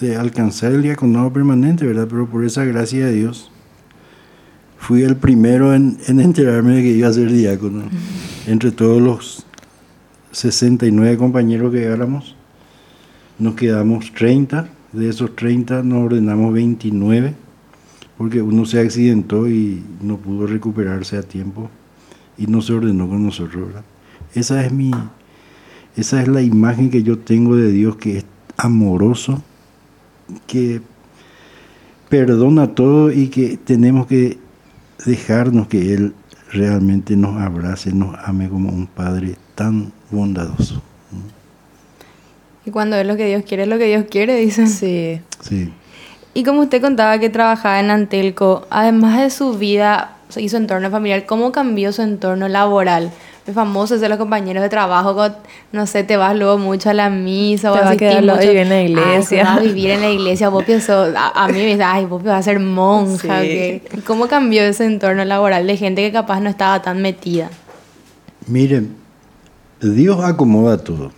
de 0.00 0.16
alcanzar 0.16 0.72
el 0.72 0.82
diaconado 0.82 1.32
permanente, 1.32 1.86
¿verdad? 1.86 2.06
Pero 2.08 2.26
por 2.26 2.44
esa 2.44 2.64
gracia 2.64 3.06
de 3.06 3.12
Dios 3.12 3.50
fui 4.78 5.02
el 5.02 5.16
primero 5.16 5.74
en, 5.74 5.98
en 6.06 6.20
enterarme 6.20 6.76
de 6.76 6.82
que 6.82 6.90
iba 6.90 7.08
a 7.08 7.12
ser 7.12 7.30
diácono. 7.30 7.82
Entre 8.46 8.70
todos 8.70 9.02
los 9.02 9.46
69 10.32 11.16
compañeros 11.18 11.72
que 11.72 11.84
éramos, 11.84 12.36
nos 13.38 13.54
quedamos 13.54 14.12
30. 14.12 14.68
De 14.92 15.08
esos 15.10 15.36
30 15.36 15.82
nos 15.82 16.06
ordenamos 16.06 16.54
29, 16.54 17.34
porque 18.16 18.40
uno 18.40 18.64
se 18.64 18.80
accidentó 18.80 19.46
y 19.46 19.82
no 20.00 20.16
pudo 20.16 20.46
recuperarse 20.46 21.18
a 21.18 21.22
tiempo 21.22 21.68
y 22.38 22.46
no 22.46 22.62
se 22.62 22.72
ordenó 22.72 23.06
con 23.06 23.22
nosotros. 23.22 23.66
¿verdad? 23.66 23.84
Esa 24.34 24.64
es 24.64 24.72
mi, 24.72 24.90
esa 25.98 26.22
es 26.22 26.28
la 26.28 26.42
imagen 26.42 26.90
que 26.90 27.02
yo 27.02 27.18
tengo 27.18 27.56
de 27.56 27.72
Dios 27.72 27.96
que 27.96 28.18
es 28.18 28.24
amoroso, 28.56 29.42
que 30.46 30.80
perdona 32.08 32.74
todo 32.74 33.10
y 33.10 33.28
que 33.28 33.56
tenemos 33.56 34.06
que 34.06 34.38
dejarnos 35.04 35.66
que 35.66 35.94
Él 35.94 36.14
realmente 36.52 37.16
nos 37.16 37.40
abrace, 37.40 37.92
nos 37.92 38.16
ame 38.24 38.48
como 38.48 38.70
un 38.70 38.86
Padre 38.86 39.36
tan 39.54 39.92
bondadoso. 40.10 40.80
Y 42.64 42.70
cuando 42.70 42.96
es 42.96 43.06
lo 43.06 43.16
que 43.16 43.26
Dios 43.26 43.42
quiere, 43.46 43.64
es 43.64 43.68
lo 43.68 43.78
que 43.78 43.86
Dios 43.86 44.04
quiere, 44.08 44.36
dicen. 44.36 44.68
Sí. 44.68 45.20
Sí. 45.40 45.72
Y 46.34 46.44
como 46.44 46.60
usted 46.60 46.80
contaba 46.80 47.18
que 47.18 47.30
trabajaba 47.30 47.80
en 47.80 47.90
Antelco, 47.90 48.66
además 48.70 49.20
de 49.20 49.30
su 49.30 49.58
vida 49.58 50.16
y 50.36 50.48
su 50.48 50.56
entorno 50.58 50.90
familiar, 50.90 51.26
¿cómo 51.26 51.50
cambió 51.50 51.92
su 51.92 52.02
entorno 52.02 52.46
laboral? 52.46 53.10
Es 53.48 53.54
famoso 53.54 53.98
ser 53.98 54.10
los 54.10 54.18
compañeros 54.18 54.62
de 54.62 54.68
trabajo, 54.68 55.14
con- 55.14 55.34
no 55.72 55.86
sé, 55.86 56.04
te 56.04 56.18
vas 56.18 56.36
luego 56.36 56.58
mucho 56.58 56.90
a 56.90 56.92
la 56.94 57.08
misa 57.08 57.72
o 57.72 57.74
Te 57.76 57.80
vas 57.80 57.90
a 57.92 57.96
quedar 57.96 58.22
mucho- 58.22 58.38
vivir 58.40 58.56
en 58.58 58.68
la 58.68 58.74
Ay, 58.76 58.90
iglesia. 58.90 59.44
vas 59.44 59.56
a 59.58 59.60
vivir 59.62 59.90
en 59.90 60.00
la 60.02 60.10
iglesia, 60.10 60.48
vos 60.50 60.64
piensas, 60.64 61.14
a, 61.16 61.44
a 61.44 61.48
mí 61.48 61.54
me 61.54 61.64
dice, 61.66 61.82
ay, 61.82 62.04
vos 62.04 62.22
vas 62.22 62.40
a 62.40 62.42
ser 62.42 62.60
monja. 62.60 63.40
Sí. 63.40 63.80
¿Cómo 64.06 64.28
cambió 64.28 64.62
ese 64.64 64.84
entorno 64.84 65.24
laboral 65.24 65.66
de 65.66 65.76
gente 65.78 66.02
que 66.02 66.12
capaz 66.12 66.40
no 66.40 66.50
estaba 66.50 66.82
tan 66.82 67.00
metida? 67.00 67.48
Miren, 68.46 68.94
Dios 69.80 70.22
acomoda 70.22 70.76
todo. 70.76 71.10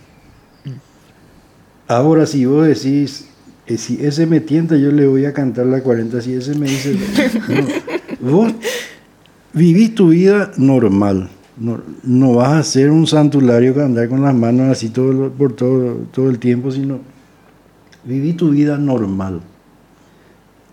Ahora, 1.87 2.25
si 2.25 2.45
vos 2.45 2.65
decís, 2.65 3.27
eh, 3.67 3.77
si 3.77 4.03
ese 4.05 4.25
me 4.25 4.39
tienta, 4.39 4.77
yo 4.77 4.91
le 4.91 5.05
voy 5.05 5.25
a 5.25 5.33
cantar 5.33 5.65
la 5.65 5.81
40. 5.83 6.21
Si 6.21 6.33
ese 6.33 6.55
me 6.55 6.67
dice, 6.67 6.95
no. 8.21 8.31
vos 8.31 8.53
vivís 9.51 9.93
tu 9.95 10.09
vida 10.09 10.51
normal. 10.55 11.29
No, 11.57 11.81
no 12.03 12.35
vas 12.35 12.53
a 12.53 12.63
ser 12.63 12.89
un 12.89 13.05
santulario 13.05 13.73
que 13.73 13.81
andar 13.81 14.07
con 14.07 14.21
las 14.21 14.33
manos 14.33 14.71
así 14.71 14.89
todo, 14.89 15.29
por 15.31 15.53
todo, 15.53 15.95
todo 16.11 16.29
el 16.29 16.39
tiempo, 16.39 16.71
sino 16.71 16.99
viví 18.03 18.33
tu 18.33 18.49
vida 18.49 18.77
normal. 18.77 19.41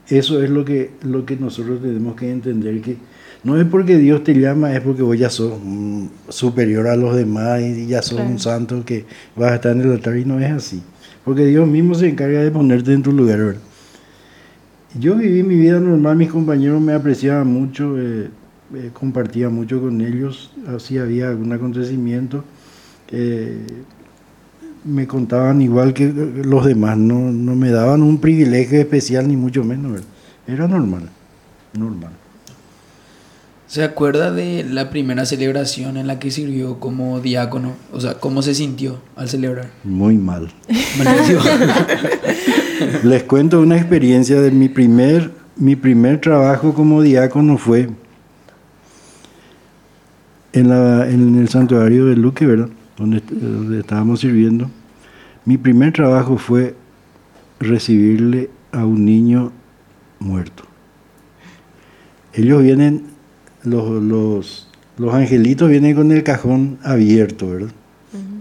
Eso 0.08 0.42
es 0.42 0.48
lo 0.48 0.64
que, 0.64 0.92
lo 1.02 1.26
que 1.26 1.36
nosotros 1.36 1.82
tenemos 1.82 2.16
que 2.16 2.30
entender, 2.30 2.80
que 2.80 2.96
no 3.44 3.60
es 3.60 3.66
porque 3.66 3.98
Dios 3.98 4.24
te 4.24 4.34
llama, 4.34 4.74
es 4.74 4.80
porque 4.80 5.02
vos 5.02 5.18
ya 5.18 5.30
sos 5.30 5.52
superior 6.28 6.88
a 6.88 6.96
los 6.96 7.14
demás 7.14 7.60
y 7.60 7.86
ya 7.86 8.02
sos 8.02 8.20
un 8.20 8.38
santo 8.38 8.84
que 8.84 9.04
vas 9.36 9.52
a 9.52 9.54
estar 9.56 9.72
en 9.72 9.82
el 9.82 9.92
altar 9.92 10.16
y 10.16 10.24
no 10.24 10.40
es 10.40 10.50
así. 10.50 10.82
Porque 11.24 11.44
Dios 11.44 11.68
mismo 11.68 11.94
se 11.94 12.08
encarga 12.08 12.40
de 12.40 12.50
ponerte 12.50 12.92
en 12.92 13.02
tu 13.02 13.12
lugar. 13.12 13.38
¿verdad? 13.38 13.60
Yo 14.98 15.14
viví 15.14 15.42
mi 15.42 15.56
vida 15.56 15.78
normal, 15.78 16.16
mis 16.16 16.30
compañeros 16.30 16.80
me 16.80 16.94
apreciaban 16.94 17.46
mucho, 17.46 18.00
eh, 18.00 18.30
eh, 18.74 18.90
compartía 18.92 19.48
mucho 19.48 19.80
con 19.80 20.00
ellos, 20.00 20.50
así 20.66 20.98
había 20.98 21.28
algún 21.28 21.52
acontecimiento. 21.52 22.44
eh, 23.10 23.66
me 24.84 25.06
contaban 25.06 25.60
igual 25.60 25.92
que 25.92 26.06
los 26.06 26.64
demás, 26.64 26.96
no, 26.96 27.32
no 27.32 27.56
me 27.56 27.70
daban 27.70 28.02
un 28.02 28.18
privilegio 28.18 28.80
especial 28.80 29.28
ni 29.28 29.36
mucho 29.36 29.64
menos. 29.64 29.92
¿verdad? 29.92 30.06
Era 30.46 30.68
normal, 30.68 31.10
normal. 31.74 32.12
¿Se 33.66 33.84
acuerda 33.84 34.32
de 34.32 34.64
la 34.64 34.88
primera 34.88 35.26
celebración 35.26 35.98
en 35.98 36.06
la 36.06 36.18
que 36.18 36.30
sirvió 36.30 36.80
como 36.80 37.20
diácono? 37.20 37.74
O 37.92 38.00
sea, 38.00 38.14
¿cómo 38.14 38.40
se 38.40 38.54
sintió 38.54 38.98
al 39.14 39.28
celebrar? 39.28 39.68
Muy 39.84 40.16
mal. 40.16 40.48
Les 43.02 43.24
cuento 43.24 43.60
una 43.60 43.76
experiencia 43.76 44.40
de 44.40 44.50
mi 44.50 44.70
primer, 44.70 45.32
mi 45.56 45.76
primer 45.76 46.18
trabajo 46.18 46.72
como 46.72 47.02
diácono 47.02 47.58
fue 47.58 47.90
en, 50.52 50.68
la, 50.68 51.08
en 51.10 51.36
el 51.38 51.48
santuario 51.48 52.06
de 52.06 52.16
Luque, 52.16 52.46
¿verdad? 52.46 52.68
Donde, 52.96 53.22
donde 53.30 53.80
estábamos 53.80 54.20
sirviendo. 54.20 54.70
Mi 55.44 55.56
primer 55.58 55.92
trabajo 55.92 56.36
fue 56.38 56.74
recibirle 57.60 58.50
a 58.72 58.84
un 58.84 59.04
niño 59.04 59.52
muerto. 60.18 60.64
Ellos 62.34 62.62
vienen, 62.62 63.04
los, 63.64 64.02
los, 64.02 64.68
los 64.98 65.14
angelitos 65.14 65.68
vienen 65.70 65.94
con 65.94 66.12
el 66.12 66.22
cajón 66.22 66.78
abierto, 66.82 67.48
¿verdad? 67.50 67.70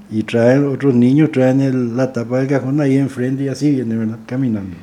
Y 0.09 0.23
traen, 0.23 0.65
otros 0.67 0.95
niños 0.95 1.31
traen 1.31 1.61
el- 1.61 1.97
la 1.97 2.13
tapa 2.13 2.39
del 2.39 2.47
cajón 2.47 2.79
ahí 2.79 2.97
enfrente 2.97 3.43
y 3.43 3.47
así 3.49 3.71
vienen, 3.71 3.99
¿verdad? 3.99 4.19
Caminando. 4.25 4.75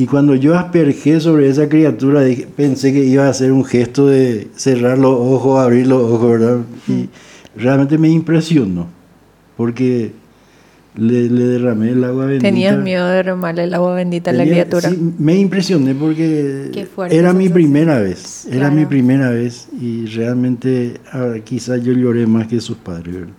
Y 0.00 0.06
cuando 0.06 0.34
yo 0.34 0.56
aspergé 0.58 1.20
sobre 1.20 1.46
esa 1.50 1.68
criatura, 1.68 2.22
dije- 2.22 2.46
pensé 2.56 2.90
que 2.90 3.04
iba 3.04 3.26
a 3.26 3.28
hacer 3.28 3.52
un 3.52 3.66
gesto 3.66 4.06
de 4.06 4.48
cerrar 4.56 4.96
los 4.96 5.12
ojos, 5.14 5.60
abrir 5.60 5.86
los 5.86 6.00
ojos, 6.10 6.30
¿verdad? 6.30 6.58
Y 6.88 7.10
realmente 7.54 7.98
me 7.98 8.08
impresionó, 8.08 8.86
porque 9.58 10.12
le, 10.94 11.28
le 11.28 11.44
derramé 11.44 11.90
el 11.90 12.02
agua 12.02 12.24
bendita. 12.24 12.48
Tenías 12.48 12.78
miedo 12.78 13.06
de 13.08 13.16
derramarle 13.16 13.64
el 13.64 13.74
agua 13.74 13.94
bendita 13.94 14.30
a 14.30 14.32
la 14.32 14.44
criatura. 14.44 14.88
sí, 14.88 15.12
me 15.18 15.36
impresioné 15.38 15.94
porque 15.94 16.70
era 17.10 17.34
mi 17.34 17.50
primera 17.50 17.98
vez, 18.00 18.46
era 18.50 18.70
mi 18.70 18.86
primera 18.86 19.28
vez 19.28 19.68
y 19.78 20.06
realmente 20.06 20.94
quizás 21.44 21.82
yo 21.84 21.92
lloré 21.92 22.26
más 22.26 22.46
que 22.46 22.58
sus 22.62 22.78
padres, 22.78 23.16
¿verdad? 23.16 23.34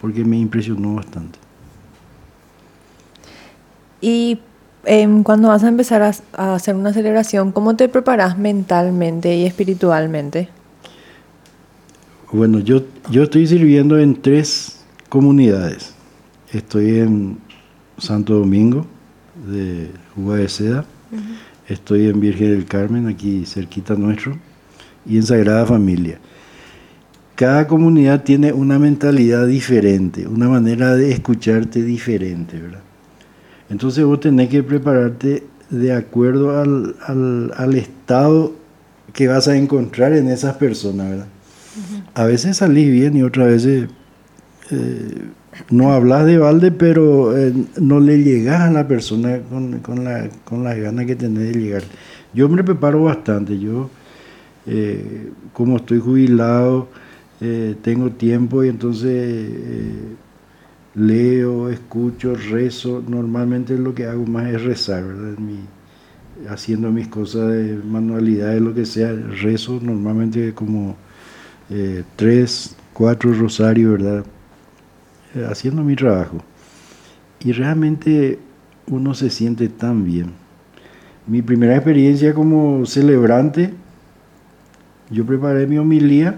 porque 0.00 0.24
me 0.24 0.38
impresionó 0.38 0.94
bastante. 0.94 1.40
Y 4.00 4.38
em, 4.86 5.22
cuando 5.22 5.48
vas 5.48 5.64
a 5.64 5.68
empezar 5.68 6.02
a, 6.02 6.12
a 6.32 6.54
hacer 6.54 6.74
una 6.74 6.92
celebración, 6.92 7.52
¿cómo 7.52 7.76
te 7.76 7.88
preparas 7.88 8.38
mentalmente 8.38 9.36
y 9.36 9.44
espiritualmente? 9.44 10.48
Bueno, 12.32 12.58
yo, 12.58 12.82
yo 13.10 13.22
estoy 13.22 13.46
sirviendo 13.46 13.98
en 13.98 14.20
tres 14.20 14.80
comunidades. 15.08 15.94
Estoy 16.52 16.98
en 16.98 17.38
Santo 17.98 18.34
Domingo, 18.34 18.86
de 19.48 19.90
Juba 20.14 20.36
de 20.36 20.48
Seda. 20.48 20.84
Estoy 21.68 22.08
en 22.08 22.20
Virgen 22.20 22.50
del 22.50 22.64
Carmen, 22.64 23.06
aquí 23.06 23.44
cerquita 23.46 23.94
nuestro. 23.94 24.36
Y 25.04 25.16
en 25.16 25.22
Sagrada 25.22 25.66
Familia. 25.66 26.18
Cada 27.36 27.66
comunidad 27.66 28.24
tiene 28.24 28.52
una 28.52 28.78
mentalidad 28.78 29.46
diferente, 29.46 30.26
una 30.26 30.48
manera 30.48 30.94
de 30.94 31.12
escucharte 31.12 31.82
diferente, 31.82 32.58
¿verdad? 32.58 32.80
Entonces 33.68 34.04
vos 34.04 34.20
tenés 34.20 34.48
que 34.48 34.62
prepararte 34.62 35.42
de 35.70 35.92
acuerdo 35.92 36.60
al, 36.60 36.94
al, 37.06 37.52
al 37.56 37.74
estado 37.74 38.52
que 39.12 39.28
vas 39.28 39.48
a 39.48 39.56
encontrar 39.56 40.12
en 40.12 40.28
esas 40.28 40.56
personas, 40.56 41.10
¿verdad? 41.10 41.26
A 42.14 42.24
veces 42.24 42.58
salís 42.58 42.90
bien 42.90 43.16
y 43.16 43.22
otras 43.22 43.48
veces 43.48 43.88
eh, 44.70 45.14
no 45.70 45.92
hablas 45.92 46.26
de 46.26 46.38
balde, 46.38 46.70
pero 46.70 47.36
eh, 47.36 47.52
no 47.80 48.00
le 48.00 48.22
llegas 48.22 48.62
a 48.62 48.70
la 48.70 48.86
persona 48.88 49.40
con, 49.50 49.78
con, 49.80 50.04
la, 50.04 50.28
con 50.44 50.64
las 50.64 50.76
ganas 50.78 51.06
que 51.06 51.16
tenés 51.16 51.52
de 51.54 51.60
llegar. 51.60 51.82
Yo 52.32 52.48
me 52.48 52.62
preparo 52.62 53.04
bastante, 53.04 53.58
yo 53.58 53.90
eh, 54.66 55.30
como 55.52 55.76
estoy 55.76 56.00
jubilado, 56.00 56.88
tengo 57.82 58.10
tiempo 58.12 58.64
y 58.64 58.70
entonces 58.70 59.50
leo, 60.96 61.68
escucho, 61.68 62.34
rezo. 62.34 63.04
Normalmente 63.06 63.76
lo 63.78 63.94
que 63.94 64.06
hago 64.06 64.26
más 64.26 64.46
es 64.46 64.62
rezar, 64.62 65.04
¿verdad? 65.04 65.34
Haciendo 66.48 66.90
mis 66.90 67.08
cosas 67.08 67.52
de 67.52 67.76
manualidades, 67.76 68.60
lo 68.60 68.74
que 68.74 68.86
sea, 68.86 69.12
rezo 69.12 69.78
normalmente 69.80 70.52
como 70.54 70.96
eh, 71.70 72.02
tres, 72.16 72.74
cuatro 72.92 73.32
rosarios, 73.32 73.92
¿verdad? 73.92 74.24
Eh, 75.34 75.46
haciendo 75.48 75.84
mi 75.84 75.94
trabajo. 75.94 76.42
Y 77.40 77.52
realmente 77.52 78.38
uno 78.88 79.14
se 79.14 79.30
siente 79.30 79.68
tan 79.68 80.04
bien. 80.04 80.32
Mi 81.26 81.42
primera 81.42 81.74
experiencia 81.74 82.32
como 82.32 82.86
celebrante, 82.86 83.72
yo 85.10 85.26
preparé 85.26 85.66
mi 85.66 85.76
homilía, 85.76 86.36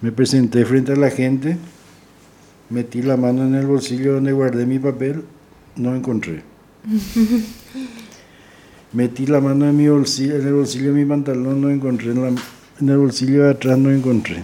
me 0.00 0.12
presenté 0.12 0.64
frente 0.64 0.92
a 0.92 0.96
la 0.96 1.10
gente, 1.10 1.56
metí 2.70 3.02
la 3.02 3.16
mano 3.16 3.44
en 3.44 3.54
el 3.54 3.66
bolsillo 3.66 4.14
donde 4.14 4.32
guardé 4.32 4.64
mi 4.66 4.78
papel, 4.78 5.22
no 5.76 5.94
encontré. 5.94 6.42
Metí 8.92 9.26
la 9.26 9.40
mano 9.40 9.68
en 9.68 9.76
mi 9.76 9.86
bolsillo, 9.88 10.34
en 10.36 10.46
el 10.48 10.54
bolsillo 10.54 10.92
de 10.92 11.00
mi 11.00 11.04
pantalón 11.08 11.60
no 11.60 11.70
encontré, 11.70 12.10
en, 12.10 12.22
la- 12.22 12.28
en 12.80 12.88
el 12.88 12.96
bolsillo 12.98 13.44
de 13.44 13.50
atrás 13.50 13.78
no 13.78 13.90
encontré. 13.90 14.42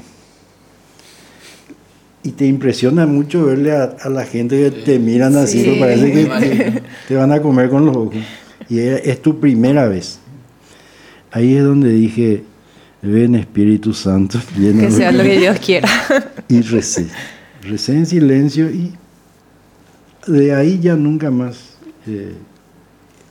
Y 2.23 2.31
te 2.31 2.47
impresiona 2.47 3.07
mucho 3.07 3.45
verle 3.47 3.73
a, 3.73 3.97
a 4.01 4.09
la 4.09 4.25
gente 4.25 4.57
que 4.61 4.71
te 4.83 4.99
miran 5.01 5.37
así, 5.37 5.63
Sí. 5.65 5.71
me 5.71 5.77
parece 5.81 6.13
que 6.13 6.25
te, 6.27 6.83
te 7.09 7.15
van 7.17 7.33
a 7.33 7.41
comer 7.43 7.69
con 7.71 7.87
los 7.87 7.97
ojos. 7.97 8.15
Y 8.69 8.79
es 8.79 9.21
tu 9.23 9.41
primera 9.41 9.89
vez. 9.89 10.19
Ahí 11.33 11.57
es 11.57 11.65
donde 11.65 11.91
dije, 11.93 12.45
ven 13.03 13.35
Espíritu 13.35 13.95
Santo, 13.95 14.39
Que 14.55 14.61
lléname". 14.61 14.91
sea 14.93 15.11
lo 15.11 15.25
que 15.25 15.39
Dios 15.41 15.59
quiera. 15.59 15.89
y 16.49 16.61
recé. 16.63 17.07
Recé 17.69 17.93
en 17.93 18.07
silencio 18.07 18.71
y 18.71 18.93
de 20.27 20.55
ahí 20.55 20.79
ya 20.81 20.97
nunca 20.97 21.31
más 21.31 21.77
eh, 22.07 22.35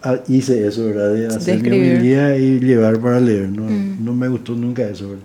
ah, 0.04 0.20
hice 0.28 0.68
eso, 0.68 0.86
¿verdad? 0.86 1.14
De 1.14 1.28
hacer 1.28 1.62
mi 1.62 1.70
homilía 1.70 2.38
y 2.38 2.60
llevar 2.60 3.00
para 3.00 3.20
leer. 3.20 3.50
No, 3.50 3.66
no 3.70 4.14
me 4.14 4.28
gustó 4.28 4.54
nunca 4.54 4.84
eso, 4.84 5.10
¿verdad? 5.10 5.24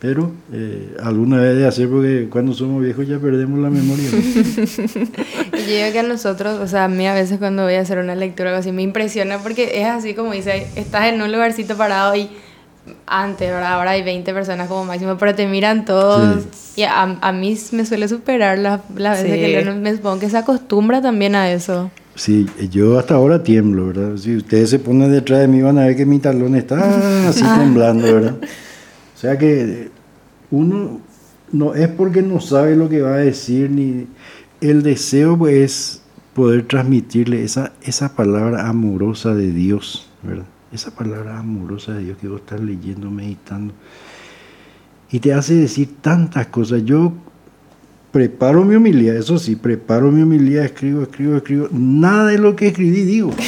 Pero 0.00 0.30
eh, 0.52 0.94
alguna 1.02 1.40
vez 1.40 1.56
de 1.56 1.66
hacer 1.66 1.88
porque 1.88 2.28
cuando 2.30 2.52
somos 2.52 2.82
viejos 2.82 3.08
ya 3.08 3.18
perdemos 3.18 3.58
la 3.58 3.68
memoria. 3.68 4.08
yo 4.12 5.66
digo 5.66 5.92
que 5.92 5.98
a 5.98 6.04
nosotros, 6.04 6.60
o 6.60 6.68
sea, 6.68 6.84
a 6.84 6.88
mí 6.88 7.04
a 7.08 7.14
veces 7.14 7.38
cuando 7.38 7.64
voy 7.64 7.74
a 7.74 7.80
hacer 7.80 7.98
una 7.98 8.14
lectura 8.14 8.50
o 8.50 8.52
algo 8.52 8.60
así, 8.60 8.70
me 8.70 8.82
impresiona 8.82 9.38
porque 9.38 9.80
es 9.80 9.86
así 9.86 10.14
como 10.14 10.32
dice, 10.32 10.68
estás 10.76 11.12
en 11.12 11.20
un 11.20 11.32
lugarcito 11.32 11.76
parado 11.76 12.14
y 12.14 12.30
antes, 13.06 13.48
¿verdad? 13.50 13.74
Ahora 13.74 13.92
hay 13.92 14.02
20 14.02 14.32
personas 14.34 14.68
como 14.68 14.84
máximo, 14.84 15.16
pero 15.18 15.34
te 15.34 15.46
miran 15.46 15.84
todos. 15.84 16.44
Y 16.76 16.82
a, 16.82 17.02
a 17.02 17.32
mí 17.32 17.58
me 17.72 17.84
suele 17.86 18.08
superar 18.08 18.58
las 18.58 18.80
las 18.96 19.22
veces 19.22 19.38
Sí. 19.64 19.64
que 19.64 19.70
me 19.80 19.96
supongo 19.96 20.18
que 20.20 20.30
se 20.30 20.36
acostumbra 20.38 21.00
también 21.02 21.34
a 21.34 21.50
eso. 21.52 21.90
Sí, 22.14 22.46
yo 22.70 22.98
hasta 22.98 23.14
ahora 23.14 23.42
tiemblo, 23.42 23.86
¿verdad? 23.88 24.16
Si 24.16 24.36
ustedes 24.36 24.70
se 24.70 24.78
ponen 24.78 25.12
detrás 25.12 25.40
de 25.40 25.48
mí 25.48 25.62
van 25.62 25.78
a 25.78 25.86
ver 25.86 25.96
que 25.96 26.04
mi 26.06 26.18
talón 26.18 26.56
está 26.56 26.76
así 27.28 27.42
temblando, 27.42 28.04
¿verdad? 28.12 28.36
O 29.16 29.18
sea 29.20 29.38
que 29.38 29.90
uno 30.50 31.00
no 31.52 31.74
es 31.74 31.88
porque 31.88 32.22
no 32.22 32.40
sabe 32.40 32.74
lo 32.76 32.88
que 32.88 33.02
va 33.02 33.14
a 33.14 33.18
decir, 33.18 33.70
ni 33.70 34.06
el 34.60 34.82
deseo 34.82 35.38
pues, 35.38 35.54
es 35.54 36.02
poder 36.34 36.66
transmitirle 36.66 37.42
esa, 37.44 37.72
esa 37.82 38.14
palabra 38.14 38.68
amorosa 38.68 39.34
de 39.34 39.50
Dios, 39.52 40.08
¿verdad? 40.22 40.44
Esa 40.72 40.90
palabra 40.90 41.38
amorosa 41.38 41.94
de 41.94 42.04
Dios 42.04 42.18
que 42.18 42.28
vos 42.28 42.40
estás 42.40 42.60
leyendo, 42.60 43.10
meditando. 43.10 43.72
Y 45.10 45.20
te 45.20 45.32
hace 45.32 45.54
decir 45.54 45.96
tantas 46.00 46.48
cosas. 46.48 46.84
Yo 46.84 47.12
preparo 48.12 48.64
mi 48.64 48.74
homilía, 48.74 49.14
eso 49.14 49.38
sí, 49.38 49.56
preparo 49.56 50.10
mi 50.10 50.22
homilía, 50.22 50.64
escribo, 50.64 51.02
escribo, 51.02 51.36
escribo. 51.36 51.68
Nada 51.70 52.26
de 52.26 52.38
lo 52.38 52.54
que 52.56 52.68
escribí 52.68 53.02
digo. 53.02 53.30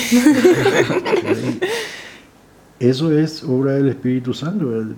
Eso 2.80 3.12
es 3.12 3.44
obra 3.44 3.72
del 3.72 3.88
Espíritu 3.88 4.32
Santo. 4.32 4.68
¿verdad? 4.68 4.96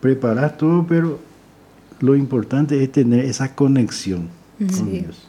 Preparas 0.00 0.58
todo, 0.58 0.84
pero 0.88 1.20
lo 2.00 2.16
importante 2.16 2.82
es 2.82 2.90
tener 2.90 3.24
esa 3.24 3.54
conexión 3.54 4.28
con 4.58 4.90
Dios. 4.90 5.28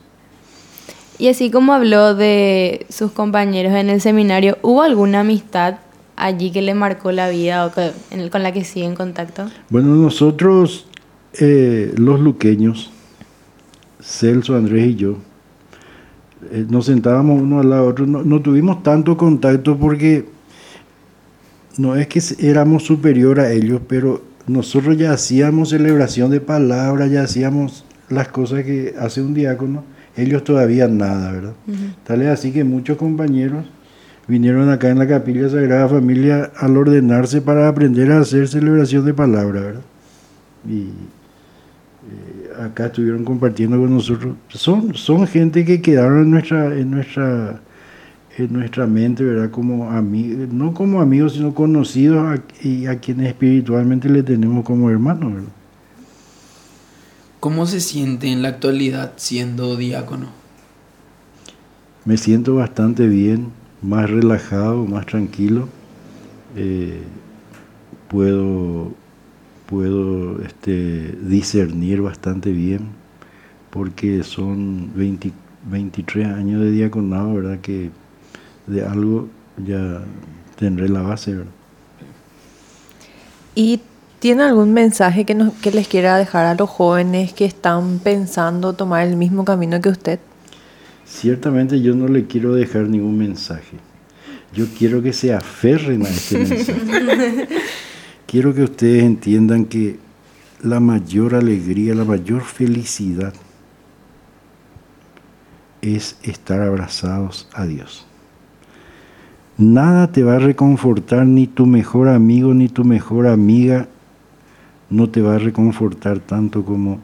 Y 1.19 1.27
así 1.27 1.51
como 1.51 1.73
habló 1.73 2.15
de 2.15 2.87
sus 2.89 3.11
compañeros 3.11 3.73
en 3.73 3.91
el 3.91 4.01
seminario, 4.01 4.57
¿hubo 4.63 4.81
alguna 4.81 5.19
amistad 5.19 5.75
allí 6.21 6.51
que 6.51 6.61
le 6.61 6.73
marcó 6.73 7.11
la 7.11 7.29
vida 7.29 7.65
o 7.65 7.71
que- 7.71 7.91
en 8.11 8.19
el- 8.21 8.29
con 8.29 8.43
la 8.43 8.51
que 8.51 8.63
sigue 8.63 8.85
en 8.85 8.95
contacto? 8.95 9.49
Bueno, 9.69 9.95
nosotros, 9.95 10.85
eh, 11.39 11.93
los 11.97 12.19
luqueños, 12.19 12.91
Celso, 14.01 14.55
Andrés 14.55 14.87
y 14.87 14.95
yo, 14.95 15.17
eh, 16.51 16.65
nos 16.69 16.85
sentábamos 16.87 17.41
uno 17.41 17.59
al 17.59 17.69
lado 17.69 17.87
otro. 17.87 18.05
No, 18.07 18.23
no 18.23 18.41
tuvimos 18.41 18.81
tanto 18.83 19.15
contacto 19.17 19.77
porque 19.77 20.25
no 21.77 21.95
es 21.95 22.07
que 22.07 22.21
éramos 22.39 22.83
superior 22.83 23.39
a 23.39 23.51
ellos, 23.51 23.81
pero 23.87 24.23
nosotros 24.47 24.97
ya 24.97 25.13
hacíamos 25.13 25.69
celebración 25.69 26.31
de 26.31 26.41
palabras, 26.41 27.11
ya 27.11 27.23
hacíamos 27.23 27.85
las 28.09 28.27
cosas 28.29 28.63
que 28.63 28.93
hace 28.99 29.21
un 29.21 29.33
diácono. 29.33 29.83
Ellos 30.17 30.43
todavía 30.43 30.87
nada, 30.87 31.31
¿verdad? 31.31 31.53
Tal 32.05 32.21
es 32.23 32.27
así 32.27 32.51
que 32.51 32.63
muchos 32.65 32.97
compañeros 32.97 33.65
vinieron 34.31 34.69
acá 34.69 34.89
en 34.89 34.97
la 34.99 35.07
capilla 35.07 35.49
Sagrada 35.49 35.89
Familia 35.89 36.51
al 36.55 36.77
ordenarse 36.77 37.41
para 37.41 37.67
aprender 37.67 38.11
a 38.11 38.19
hacer 38.21 38.47
celebración 38.47 39.05
de 39.05 39.13
palabra, 39.13 39.59
¿verdad? 39.61 39.81
Y 40.67 40.83
eh, 40.83 42.63
acá 42.63 42.85
estuvieron 42.85 43.25
compartiendo 43.25 43.77
con 43.77 43.93
nosotros. 43.93 44.35
Son, 44.49 44.95
son 44.95 45.27
gente 45.27 45.65
que 45.65 45.81
quedaron 45.81 46.21
en 46.23 46.31
nuestra, 46.31 46.73
en 46.77 46.91
nuestra, 46.91 47.59
en 48.37 48.53
nuestra 48.53 48.87
mente, 48.87 49.23
¿verdad? 49.23 49.51
Como 49.51 49.91
amigos, 49.91 50.47
no 50.53 50.73
como 50.73 51.01
amigos, 51.01 51.33
sino 51.33 51.53
conocidos 51.53 52.17
a- 52.25 52.41
y 52.67 52.85
a 52.85 52.97
quienes 52.99 53.27
espiritualmente 53.27 54.07
le 54.09 54.23
tenemos 54.23 54.63
como 54.63 54.89
hermanos, 54.89 55.33
¿verdad? 55.33 55.49
¿Cómo 57.41 57.65
se 57.65 57.81
siente 57.81 58.31
en 58.31 58.43
la 58.43 58.49
actualidad 58.49 59.13
siendo 59.17 59.75
diácono? 59.75 60.27
Me 62.05 62.15
siento 62.17 62.55
bastante 62.55 63.07
bien, 63.07 63.47
más 63.81 64.09
relajado, 64.09 64.85
más 64.85 65.05
tranquilo. 65.05 65.67
Eh, 66.55 67.01
puedo 68.09 68.93
puedo 69.65 70.41
este, 70.41 71.17
discernir 71.21 72.01
bastante 72.01 72.51
bien 72.51 72.89
porque 73.69 74.21
son 74.23 74.91
20 74.95 75.31
23 75.69 76.27
años 76.27 76.61
de 76.61 76.71
diaconado, 76.71 77.35
¿verdad? 77.35 77.59
Que 77.59 77.91
de 78.67 78.85
algo 78.85 79.27
ya 79.57 80.01
tendré 80.57 80.89
la 80.89 81.01
base, 81.01 81.35
¿verdad? 81.35 81.51
¿Y 83.53 83.81
tiene 84.19 84.43
algún 84.43 84.73
mensaje 84.73 85.25
que, 85.25 85.35
nos, 85.35 85.53
que 85.55 85.71
les 85.71 85.87
quiera 85.87 86.17
dejar 86.17 86.45
a 86.45 86.55
los 86.55 86.69
jóvenes 86.69 87.33
que 87.33 87.45
están 87.45 87.99
pensando 87.99 88.73
tomar 88.73 89.05
el 89.05 89.17
mismo 89.17 89.45
camino 89.45 89.81
que 89.81 89.89
usted? 89.89 90.19
Ciertamente 91.11 91.81
yo 91.81 91.93
no 91.93 92.07
le 92.07 92.25
quiero 92.25 92.55
dejar 92.55 92.87
ningún 92.87 93.17
mensaje. 93.17 93.77
Yo 94.53 94.65
quiero 94.77 95.03
que 95.03 95.11
se 95.11 95.33
aferren 95.33 96.05
a 96.05 96.09
este 96.09 96.37
mensaje. 96.47 97.47
quiero 98.25 98.55
que 98.55 98.63
ustedes 98.63 99.03
entiendan 99.03 99.65
que 99.65 99.99
la 100.63 100.79
mayor 100.79 101.35
alegría, 101.35 101.93
la 101.93 102.05
mayor 102.05 102.43
felicidad 102.43 103.33
es 105.81 106.17
estar 106.23 106.61
abrazados 106.61 107.49
a 107.53 107.65
Dios. 107.65 108.07
Nada 109.57 110.11
te 110.13 110.23
va 110.23 110.37
a 110.37 110.39
reconfortar, 110.39 111.27
ni 111.27 111.45
tu 111.45 111.65
mejor 111.65 112.07
amigo, 112.07 112.53
ni 112.53 112.69
tu 112.69 112.85
mejor 112.85 113.27
amiga, 113.27 113.89
no 114.89 115.09
te 115.09 115.21
va 115.21 115.35
a 115.35 115.39
reconfortar 115.39 116.19
tanto 116.19 116.63
como 116.63 116.99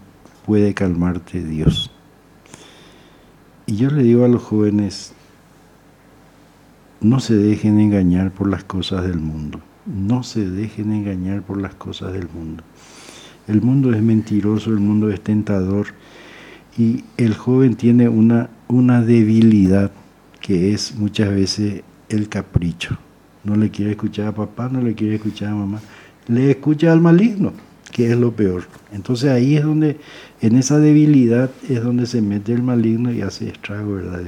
puede 0.46 0.74
calmarte 0.74 1.43
Dios. 1.43 1.91
Y 3.69 3.75
yo 3.75 3.89
le 3.89 4.01
digo 4.01 4.23
a 4.23 4.30
los 4.30 4.41
jóvenes, 4.41 5.12
no 7.01 7.19
se 7.19 7.36
dejen 7.36 7.82
engañar 7.82 8.32
por 8.32 8.49
las 8.49 8.63
cosas 8.63 9.03
del 9.03 9.19
mundo. 9.19 9.60
No 9.86 10.23
se 10.23 10.49
dejen 10.49 10.93
engañar 10.93 11.41
por 11.41 11.62
las 11.62 11.75
cosas 11.75 12.13
del 12.13 12.30
mundo. 12.30 12.63
El 13.45 13.62
mundo 13.62 13.93
es 13.93 14.01
mentiroso, 14.01 14.69
el 14.69 14.80
mundo 14.80 15.10
es 15.12 15.21
tentador 15.21 15.88
y 16.77 17.03
el 17.17 17.34
joven 17.34 17.75
tiene 17.75 18.08
una, 18.08 18.49
una 18.69 19.01
debilidad 19.01 19.91
que 20.39 20.73
es 20.73 20.95
muchas 20.95 21.30
veces 21.30 21.84
el 22.08 22.30
capricho. 22.30 22.97
No 23.43 23.58
le 23.58 23.69
quiere 23.69 23.91
escuchar 23.91 24.27
a 24.27 24.36
papá, 24.36 24.69
no 24.69 24.82
le 24.82 24.95
quiere 24.95 25.15
escuchar 25.15 25.49
a 25.49 25.56
mamá. 25.56 25.82
Le 26.27 26.51
escucha 26.51 26.93
al 26.93 27.01
maligno, 27.01 27.51
que 27.97 28.12
es 28.12 28.15
lo 28.15 28.31
peor. 28.31 28.65
Entonces 28.93 29.31
ahí 29.31 29.55
es 29.55 29.63
donde, 29.63 29.99
en 30.39 30.55
esa 30.55 30.77
debilidad 30.77 31.49
es 31.67 31.83
donde 31.83 32.05
se 32.05 32.21
mete 32.21 32.53
el 32.53 32.62
maligno 32.62 33.12
y 33.12 33.21
hace 33.21 33.49
estrago, 33.49 33.95
¿verdad? 33.95 34.21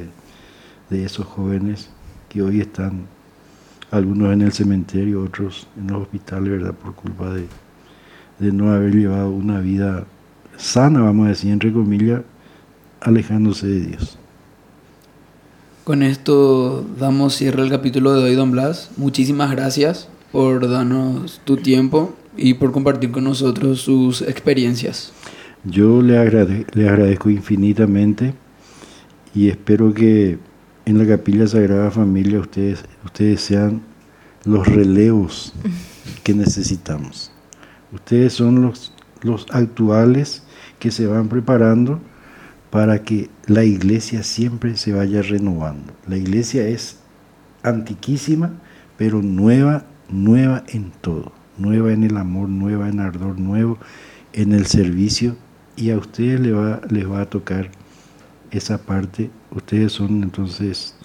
De, 0.89 1.05
esos 1.05 1.27
jóvenes 1.27 1.87
que 2.29 2.41
hoy 2.41 2.61
están, 2.61 3.03
algunos 3.91 4.33
en 4.33 4.41
el 4.41 4.51
cementerio, 4.53 5.21
otros 5.21 5.67
en 5.77 5.93
los 5.93 6.01
hospitales, 6.01 6.49
¿verdad? 6.49 6.73
Por 6.73 6.95
culpa 6.95 7.31
de, 7.31 7.45
de 8.39 8.51
no 8.51 8.71
haber 8.71 8.95
llevado 8.95 9.29
una 9.29 9.59
vida 9.59 10.07
sana, 10.57 11.01
vamos 11.01 11.27
a 11.27 11.29
decir, 11.29 11.51
entre 11.51 11.71
comillas, 11.71 12.23
alejándose 13.01 13.67
de 13.67 13.81
Dios. 13.81 14.17
Con 15.83 16.01
esto 16.01 16.83
damos 16.99 17.35
cierre 17.35 17.61
al 17.61 17.69
capítulo 17.69 18.13
de 18.13 18.23
hoy, 18.23 18.33
don 18.33 18.49
Blas. 18.49 18.89
Muchísimas 18.97 19.51
gracias 19.51 20.09
por 20.31 20.67
darnos 20.67 21.39
tu 21.45 21.57
tiempo 21.57 22.15
y 22.39 22.53
por 22.55 22.71
compartir 22.71 23.11
con 23.11 23.23
nosotros 23.23 23.81
sus 23.81 24.21
experiencias. 24.21 25.11
Yo 25.63 26.01
le, 26.01 26.17
agrade- 26.17 26.65
le 26.73 26.87
agradezco 26.89 27.29
infinitamente 27.29 28.33
y 29.35 29.49
espero 29.49 29.93
que 29.93 30.39
en 30.85 30.97
la 30.97 31.05
Capilla 31.05 31.47
Sagrada 31.47 31.91
Familia 31.91 32.39
ustedes, 32.39 32.83
ustedes 33.05 33.41
sean 33.41 33.81
los 34.45 34.67
relevos 34.67 35.53
que 36.23 36.33
necesitamos. 36.33 37.31
Ustedes 37.91 38.33
son 38.33 38.61
los, 38.61 38.93
los 39.21 39.45
actuales 39.51 40.43
que 40.79 40.91
se 40.91 41.07
van 41.07 41.27
preparando 41.27 41.99
para 42.69 43.03
que 43.03 43.29
la 43.47 43.63
iglesia 43.63 44.23
siempre 44.23 44.77
se 44.77 44.93
vaya 44.93 45.21
renovando. 45.21 45.93
La 46.07 46.17
iglesia 46.17 46.67
es 46.67 46.99
antiquísima, 47.63 48.53
pero 48.97 49.21
nueva, 49.21 49.85
nueva 50.09 50.63
en 50.67 50.91
todo. 51.01 51.33
Nueva 51.59 51.93
en 51.93 52.03
el 52.03 52.17
amor, 52.17 52.49
nueva 52.49 52.89
en 52.89 52.99
ardor, 52.99 53.39
nuevo 53.39 53.77
en 54.33 54.53
el 54.53 54.65
servicio. 54.65 55.35
Y 55.75 55.91
a 55.91 55.97
ustedes 55.97 56.39
les 56.39 56.55
va, 56.55 56.81
les 56.89 57.09
va 57.09 57.21
a 57.21 57.29
tocar 57.29 57.69
esa 58.51 58.77
parte. 58.77 59.29
Ustedes 59.51 59.91
son 59.91 60.23
entonces 60.23 60.95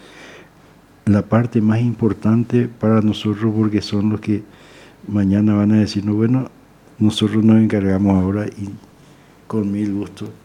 la 1.04 1.22
parte 1.22 1.60
más 1.60 1.80
importante 1.80 2.68
para 2.68 3.00
nosotros 3.02 3.52
porque 3.54 3.82
son 3.82 4.10
los 4.10 4.20
que 4.20 4.42
mañana 5.06 5.54
van 5.54 5.72
a 5.72 5.80
decirnos, 5.80 6.16
bueno, 6.16 6.50
nosotros 6.98 7.44
nos 7.44 7.56
encargamos 7.62 8.22
ahora 8.22 8.46
y 8.46 8.70
con 9.46 9.70
mil 9.70 9.92
gusto 9.92 10.28
le 10.28 10.32
vamos 10.32 10.40
a 10.40 10.43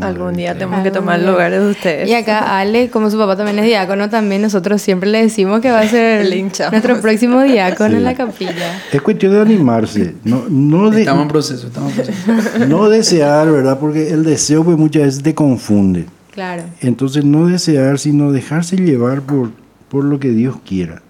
Algún 0.00 0.34
día 0.34 0.52
el 0.52 0.58
tenemos 0.58 0.82
que 0.82 0.90
tomar 0.90 1.20
día. 1.20 1.30
lugares 1.30 1.60
de 1.60 1.70
ustedes. 1.70 2.08
Y 2.08 2.14
acá 2.14 2.58
Ale, 2.58 2.90
como 2.90 3.10
su 3.10 3.16
papá 3.18 3.36
también 3.36 3.58
es 3.58 3.64
diácono, 3.64 4.10
también 4.10 4.42
nosotros 4.42 4.82
siempre 4.82 5.08
le 5.10 5.22
decimos 5.22 5.60
que 5.60 5.70
va 5.70 5.80
a 5.80 5.88
ser 5.88 6.26
nuestro 6.70 7.00
próximo 7.00 7.42
diácono 7.42 7.90
Sí. 7.90 7.96
en 7.96 8.04
la 8.04 8.14
capilla. 8.14 8.80
Es 8.92 9.00
cuestión 9.02 9.32
de 9.32 9.40
animarse, 9.40 10.14
no, 10.24 10.44
no, 10.48 10.90
de, 10.90 11.00
Estamos 11.00 11.22
en 11.22 11.28
proceso, 11.28 11.66
estamos 11.68 11.92
en 11.98 12.04
proceso. 12.04 12.66
no 12.68 12.88
desear, 12.88 13.50
¿verdad? 13.50 13.78
Porque 13.78 14.10
el 14.10 14.24
deseo 14.24 14.64
pues 14.64 14.76
muchas 14.76 15.02
veces 15.04 15.22
te 15.22 15.34
confunde. 15.34 16.06
Claro. 16.32 16.64
Entonces 16.80 17.24
no 17.24 17.46
desear, 17.46 17.98
sino 17.98 18.32
dejarse 18.32 18.76
llevar 18.76 19.22
por, 19.22 19.50
por 19.88 20.04
lo 20.04 20.18
que 20.18 20.30
Dios 20.30 20.56
quiera. 20.66 21.00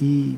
Y 0.00 0.36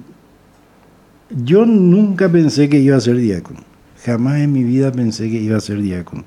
yo 1.30 1.64
nunca 1.64 2.28
pensé 2.28 2.68
que 2.68 2.78
iba 2.78 2.96
a 2.96 3.00
ser 3.00 3.16
diácono. 3.16 3.60
Jamás 4.04 4.38
en 4.40 4.52
mi 4.52 4.62
vida 4.64 4.92
pensé 4.92 5.30
que 5.30 5.36
iba 5.40 5.56
a 5.56 5.60
ser 5.60 5.80
diácono. 5.80 6.24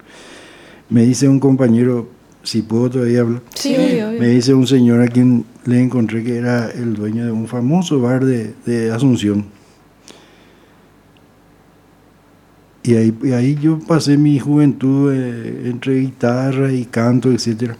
Me 0.90 1.04
dice 1.06 1.28
un 1.28 1.40
compañero, 1.40 2.10
si 2.44 2.62
puedo 2.62 2.90
todavía 2.90 3.22
hablar, 3.22 3.42
Sí, 3.54 3.76
me 4.20 4.28
dice 4.30 4.54
un 4.54 4.66
señor 4.66 5.02
a 5.02 5.08
quien 5.08 5.46
le 5.66 5.82
encontré 5.82 6.24
que 6.24 6.38
era 6.38 6.70
el 6.72 6.96
dueño 6.96 7.26
de 7.26 7.32
un 7.32 7.48
famoso 7.48 8.00
bar 8.02 8.26
de, 8.26 8.54
de 8.66 8.92
Asunción. 8.92 9.46
Y 12.82 12.96
ahí, 12.96 13.14
y 13.24 13.32
ahí 13.34 13.58
yo 13.62 13.78
pasé 13.80 14.18
mi 14.18 14.40
juventud 14.40 15.12
eh, 15.14 15.64
entre 15.70 16.00
guitarra 16.00 16.72
y 16.72 16.86
canto, 16.86 17.32
etcétera. 17.32 17.78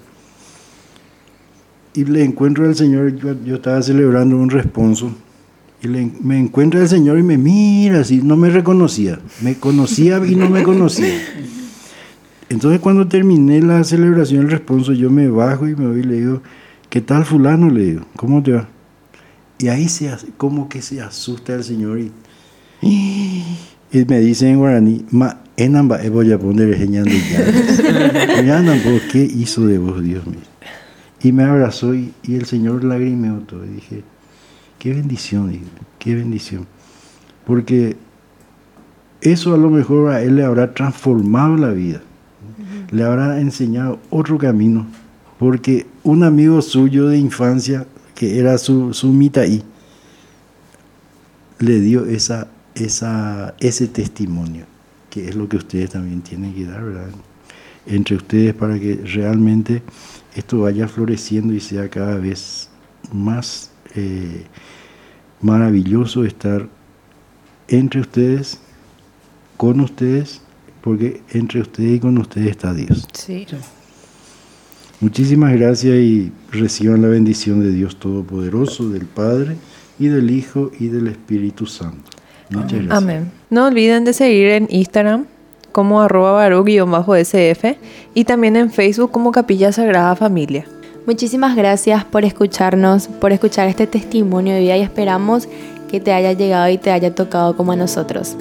Y 1.96 2.04
le 2.06 2.24
encuentro 2.24 2.66
al 2.66 2.76
Señor, 2.76 3.16
yo, 3.16 3.36
yo 3.44 3.56
estaba 3.56 3.82
celebrando 3.82 4.38
un 4.38 4.50
responso, 4.52 5.12
y 5.82 5.88
le- 5.88 6.12
me 6.22 6.38
encuentra 6.38 6.82
el 6.82 6.88
Señor 6.90 7.18
y 7.18 7.24
me 7.24 7.38
mira 7.38 8.02
así, 8.02 8.22
no 8.22 8.36
me 8.36 8.50
reconocía, 8.52 9.20
me 9.42 9.56
conocía 9.56 10.22
y 10.28 10.36
no 10.36 10.50
me 10.50 10.62
conocía. 10.64 11.14
Entonces 12.50 12.80
cuando 12.80 13.08
terminé 13.08 13.62
la 13.62 13.84
celebración 13.84 14.42
del 14.42 14.52
responso, 14.52 14.94
yo 14.94 15.10
me 15.12 15.30
bajo 15.30 15.68
y 15.68 15.76
me 15.76 15.88
voy 15.88 16.00
y 16.00 16.04
le 16.04 16.16
digo, 16.16 16.42
¿qué 16.90 17.00
tal 17.02 17.24
fulano? 17.24 17.70
Le 17.70 17.84
digo, 17.84 18.06
¿cómo 18.16 18.42
te 18.42 18.54
va? 18.54 18.68
Y 19.60 19.68
ahí 19.68 19.88
se, 19.88 20.12
como 20.38 20.68
que 20.68 20.82
se 20.82 21.02
asusta 21.02 21.54
el 21.54 21.64
Señor 21.64 22.00
y, 22.00 22.12
y 23.92 24.06
me 24.06 24.20
dice 24.20 24.50
en 24.50 24.58
guaraní, 24.58 25.06
ma 25.12 25.42
enamba 25.58 26.00
voy 26.10 26.32
a 26.32 26.40
poner 26.40 26.76
pues, 28.84 29.02
¿qué 29.12 29.20
hizo 29.24 29.66
de 29.68 29.78
vos, 29.78 30.02
Dios 30.02 30.26
mío? 30.26 30.40
Y 31.22 31.32
me 31.34 31.44
abrazó 31.44 31.94
y, 31.94 32.14
y 32.24 32.36
el 32.36 32.46
Señor 32.46 32.84
lagrimeó 32.84 33.40
todo. 33.40 33.66
Y 33.66 33.70
dije, 33.70 34.04
qué 34.80 34.94
bendición, 34.94 35.52
dije, 35.52 35.66
qué 36.00 36.16
bendición. 36.16 36.66
Porque 37.46 37.98
eso 39.22 39.54
a 39.54 39.58
lo 39.58 39.70
mejor 39.70 40.12
a 40.12 40.22
él 40.22 40.38
le 40.38 40.46
habrá 40.46 40.74
transformado 40.74 41.58
la 41.58 41.72
vida. 41.72 42.02
Le 42.92 43.04
habrá 43.04 43.40
enseñado 43.40 44.00
otro 44.10 44.38
camino. 44.38 44.88
Porque 45.38 45.86
un 46.04 46.24
amigo 46.24 46.62
suyo 46.62 47.08
de 47.08 47.18
infancia, 47.18 47.86
que 48.16 48.40
era 48.40 48.58
su, 48.58 48.94
su 48.94 49.14
mitaí, 49.14 49.64
le 51.60 51.80
dio 51.80 52.06
esa, 52.06 52.48
esa, 52.76 53.56
ese 53.60 53.88
testimonio, 53.88 54.66
que 55.10 55.30
es 55.30 55.36
lo 55.36 55.48
que 55.48 55.58
ustedes 55.58 55.92
también 55.92 56.22
tienen 56.22 56.54
que 56.54 56.66
dar, 56.66 56.84
¿verdad? 56.84 57.10
Entre 57.86 58.16
ustedes 58.16 58.54
para 58.54 58.80
que 58.80 58.96
realmente 58.96 59.82
esto 60.36 60.62
vaya 60.62 60.88
floreciendo 60.88 61.54
y 61.54 61.60
sea 61.60 61.90
cada 61.90 62.16
vez 62.16 62.70
más 63.12 63.72
eh, 63.96 64.46
maravilloso 65.42 66.24
estar 66.24 66.68
entre 67.68 68.02
ustedes, 68.02 68.60
con 69.58 69.80
ustedes, 69.82 70.42
porque 70.82 71.22
entre 71.32 71.62
ustedes 71.62 71.98
y 71.98 72.00
con 72.00 72.18
ustedes 72.18 72.48
está 72.50 72.74
Dios. 72.74 73.08
Sí. 73.14 73.46
Muchísimas 75.02 75.54
gracias 75.54 75.96
y 75.96 76.32
reciban 76.52 77.02
la 77.02 77.08
bendición 77.08 77.62
de 77.62 77.72
Dios 77.72 77.98
Todopoderoso, 77.98 78.90
del 78.90 79.06
Padre 79.06 79.56
y 79.98 80.08
del 80.08 80.30
Hijo 80.30 80.72
y 80.78 80.88
del 80.88 81.08
Espíritu 81.08 81.66
Santo. 81.66 82.12
Muchas 82.50 82.74
gracias. 82.74 82.98
Amén. 82.98 83.32
No 83.50 83.68
olviden 83.68 84.04
de 84.04 84.14
seguir 84.14 84.50
en 84.50 84.68
Instagram 84.70 85.26
como 85.72 86.02
arroba 86.02 86.34
baru-sf 86.34 87.78
y 88.14 88.26
también 88.26 88.56
en 88.56 88.72
Facebook 88.72 89.12
como 89.12 89.32
Capilla 89.32 89.72
Sagrada 89.72 90.16
Familia. 90.16 90.66
Muchísimas 91.06 91.56
gracias 91.56 92.04
por 92.04 92.26
escucharnos, 92.26 93.08
por 93.08 93.32
escuchar 93.32 93.68
este 93.68 93.88
testimonio 93.88 94.54
de 94.54 94.62
vida 94.62 94.78
y 94.78 94.82
esperamos 94.82 95.48
que 95.90 96.00
te 96.00 96.12
haya 96.12 96.34
llegado 96.34 96.70
y 96.70 96.78
te 96.78 96.92
haya 96.92 97.16
tocado 97.16 97.56
como 97.56 97.72
a 97.72 97.76
nosotros. 97.76 98.36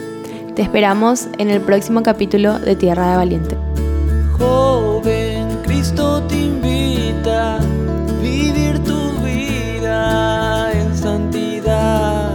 Te 0.58 0.62
esperamos 0.62 1.28
en 1.38 1.50
el 1.50 1.60
próximo 1.60 2.02
capítulo 2.02 2.58
de 2.58 2.74
Tierra 2.74 3.12
de 3.12 3.16
Valiente. 3.16 3.56
Joven, 4.36 5.46
Cristo 5.62 6.20
te 6.24 6.34
invita 6.34 7.58
a 7.58 7.60
vivir 8.20 8.82
tu 8.82 8.98
vida 9.22 10.72
en 10.72 10.96
santidad. 10.96 12.32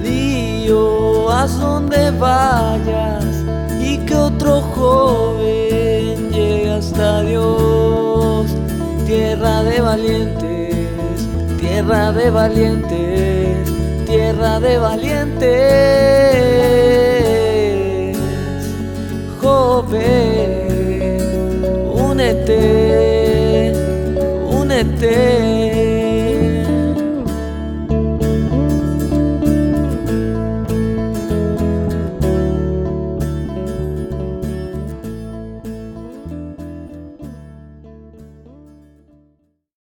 Lío, 0.00 1.28
haz 1.28 1.58
donde 1.58 2.12
vayas 2.12 3.24
y 3.80 3.98
que 4.06 4.14
otro 4.14 4.60
joven 4.60 6.30
llegue 6.30 6.70
hasta 6.70 7.22
Dios. 7.22 8.46
Tierra 9.06 9.64
de 9.64 9.80
valientes, 9.80 11.28
tierra 11.58 12.12
de 12.12 12.30
valientes, 12.30 13.51
de 14.42 14.76
valientes 14.78 15.46
joven, 19.40 20.50
únete, 21.94 23.72
únete 24.50 25.51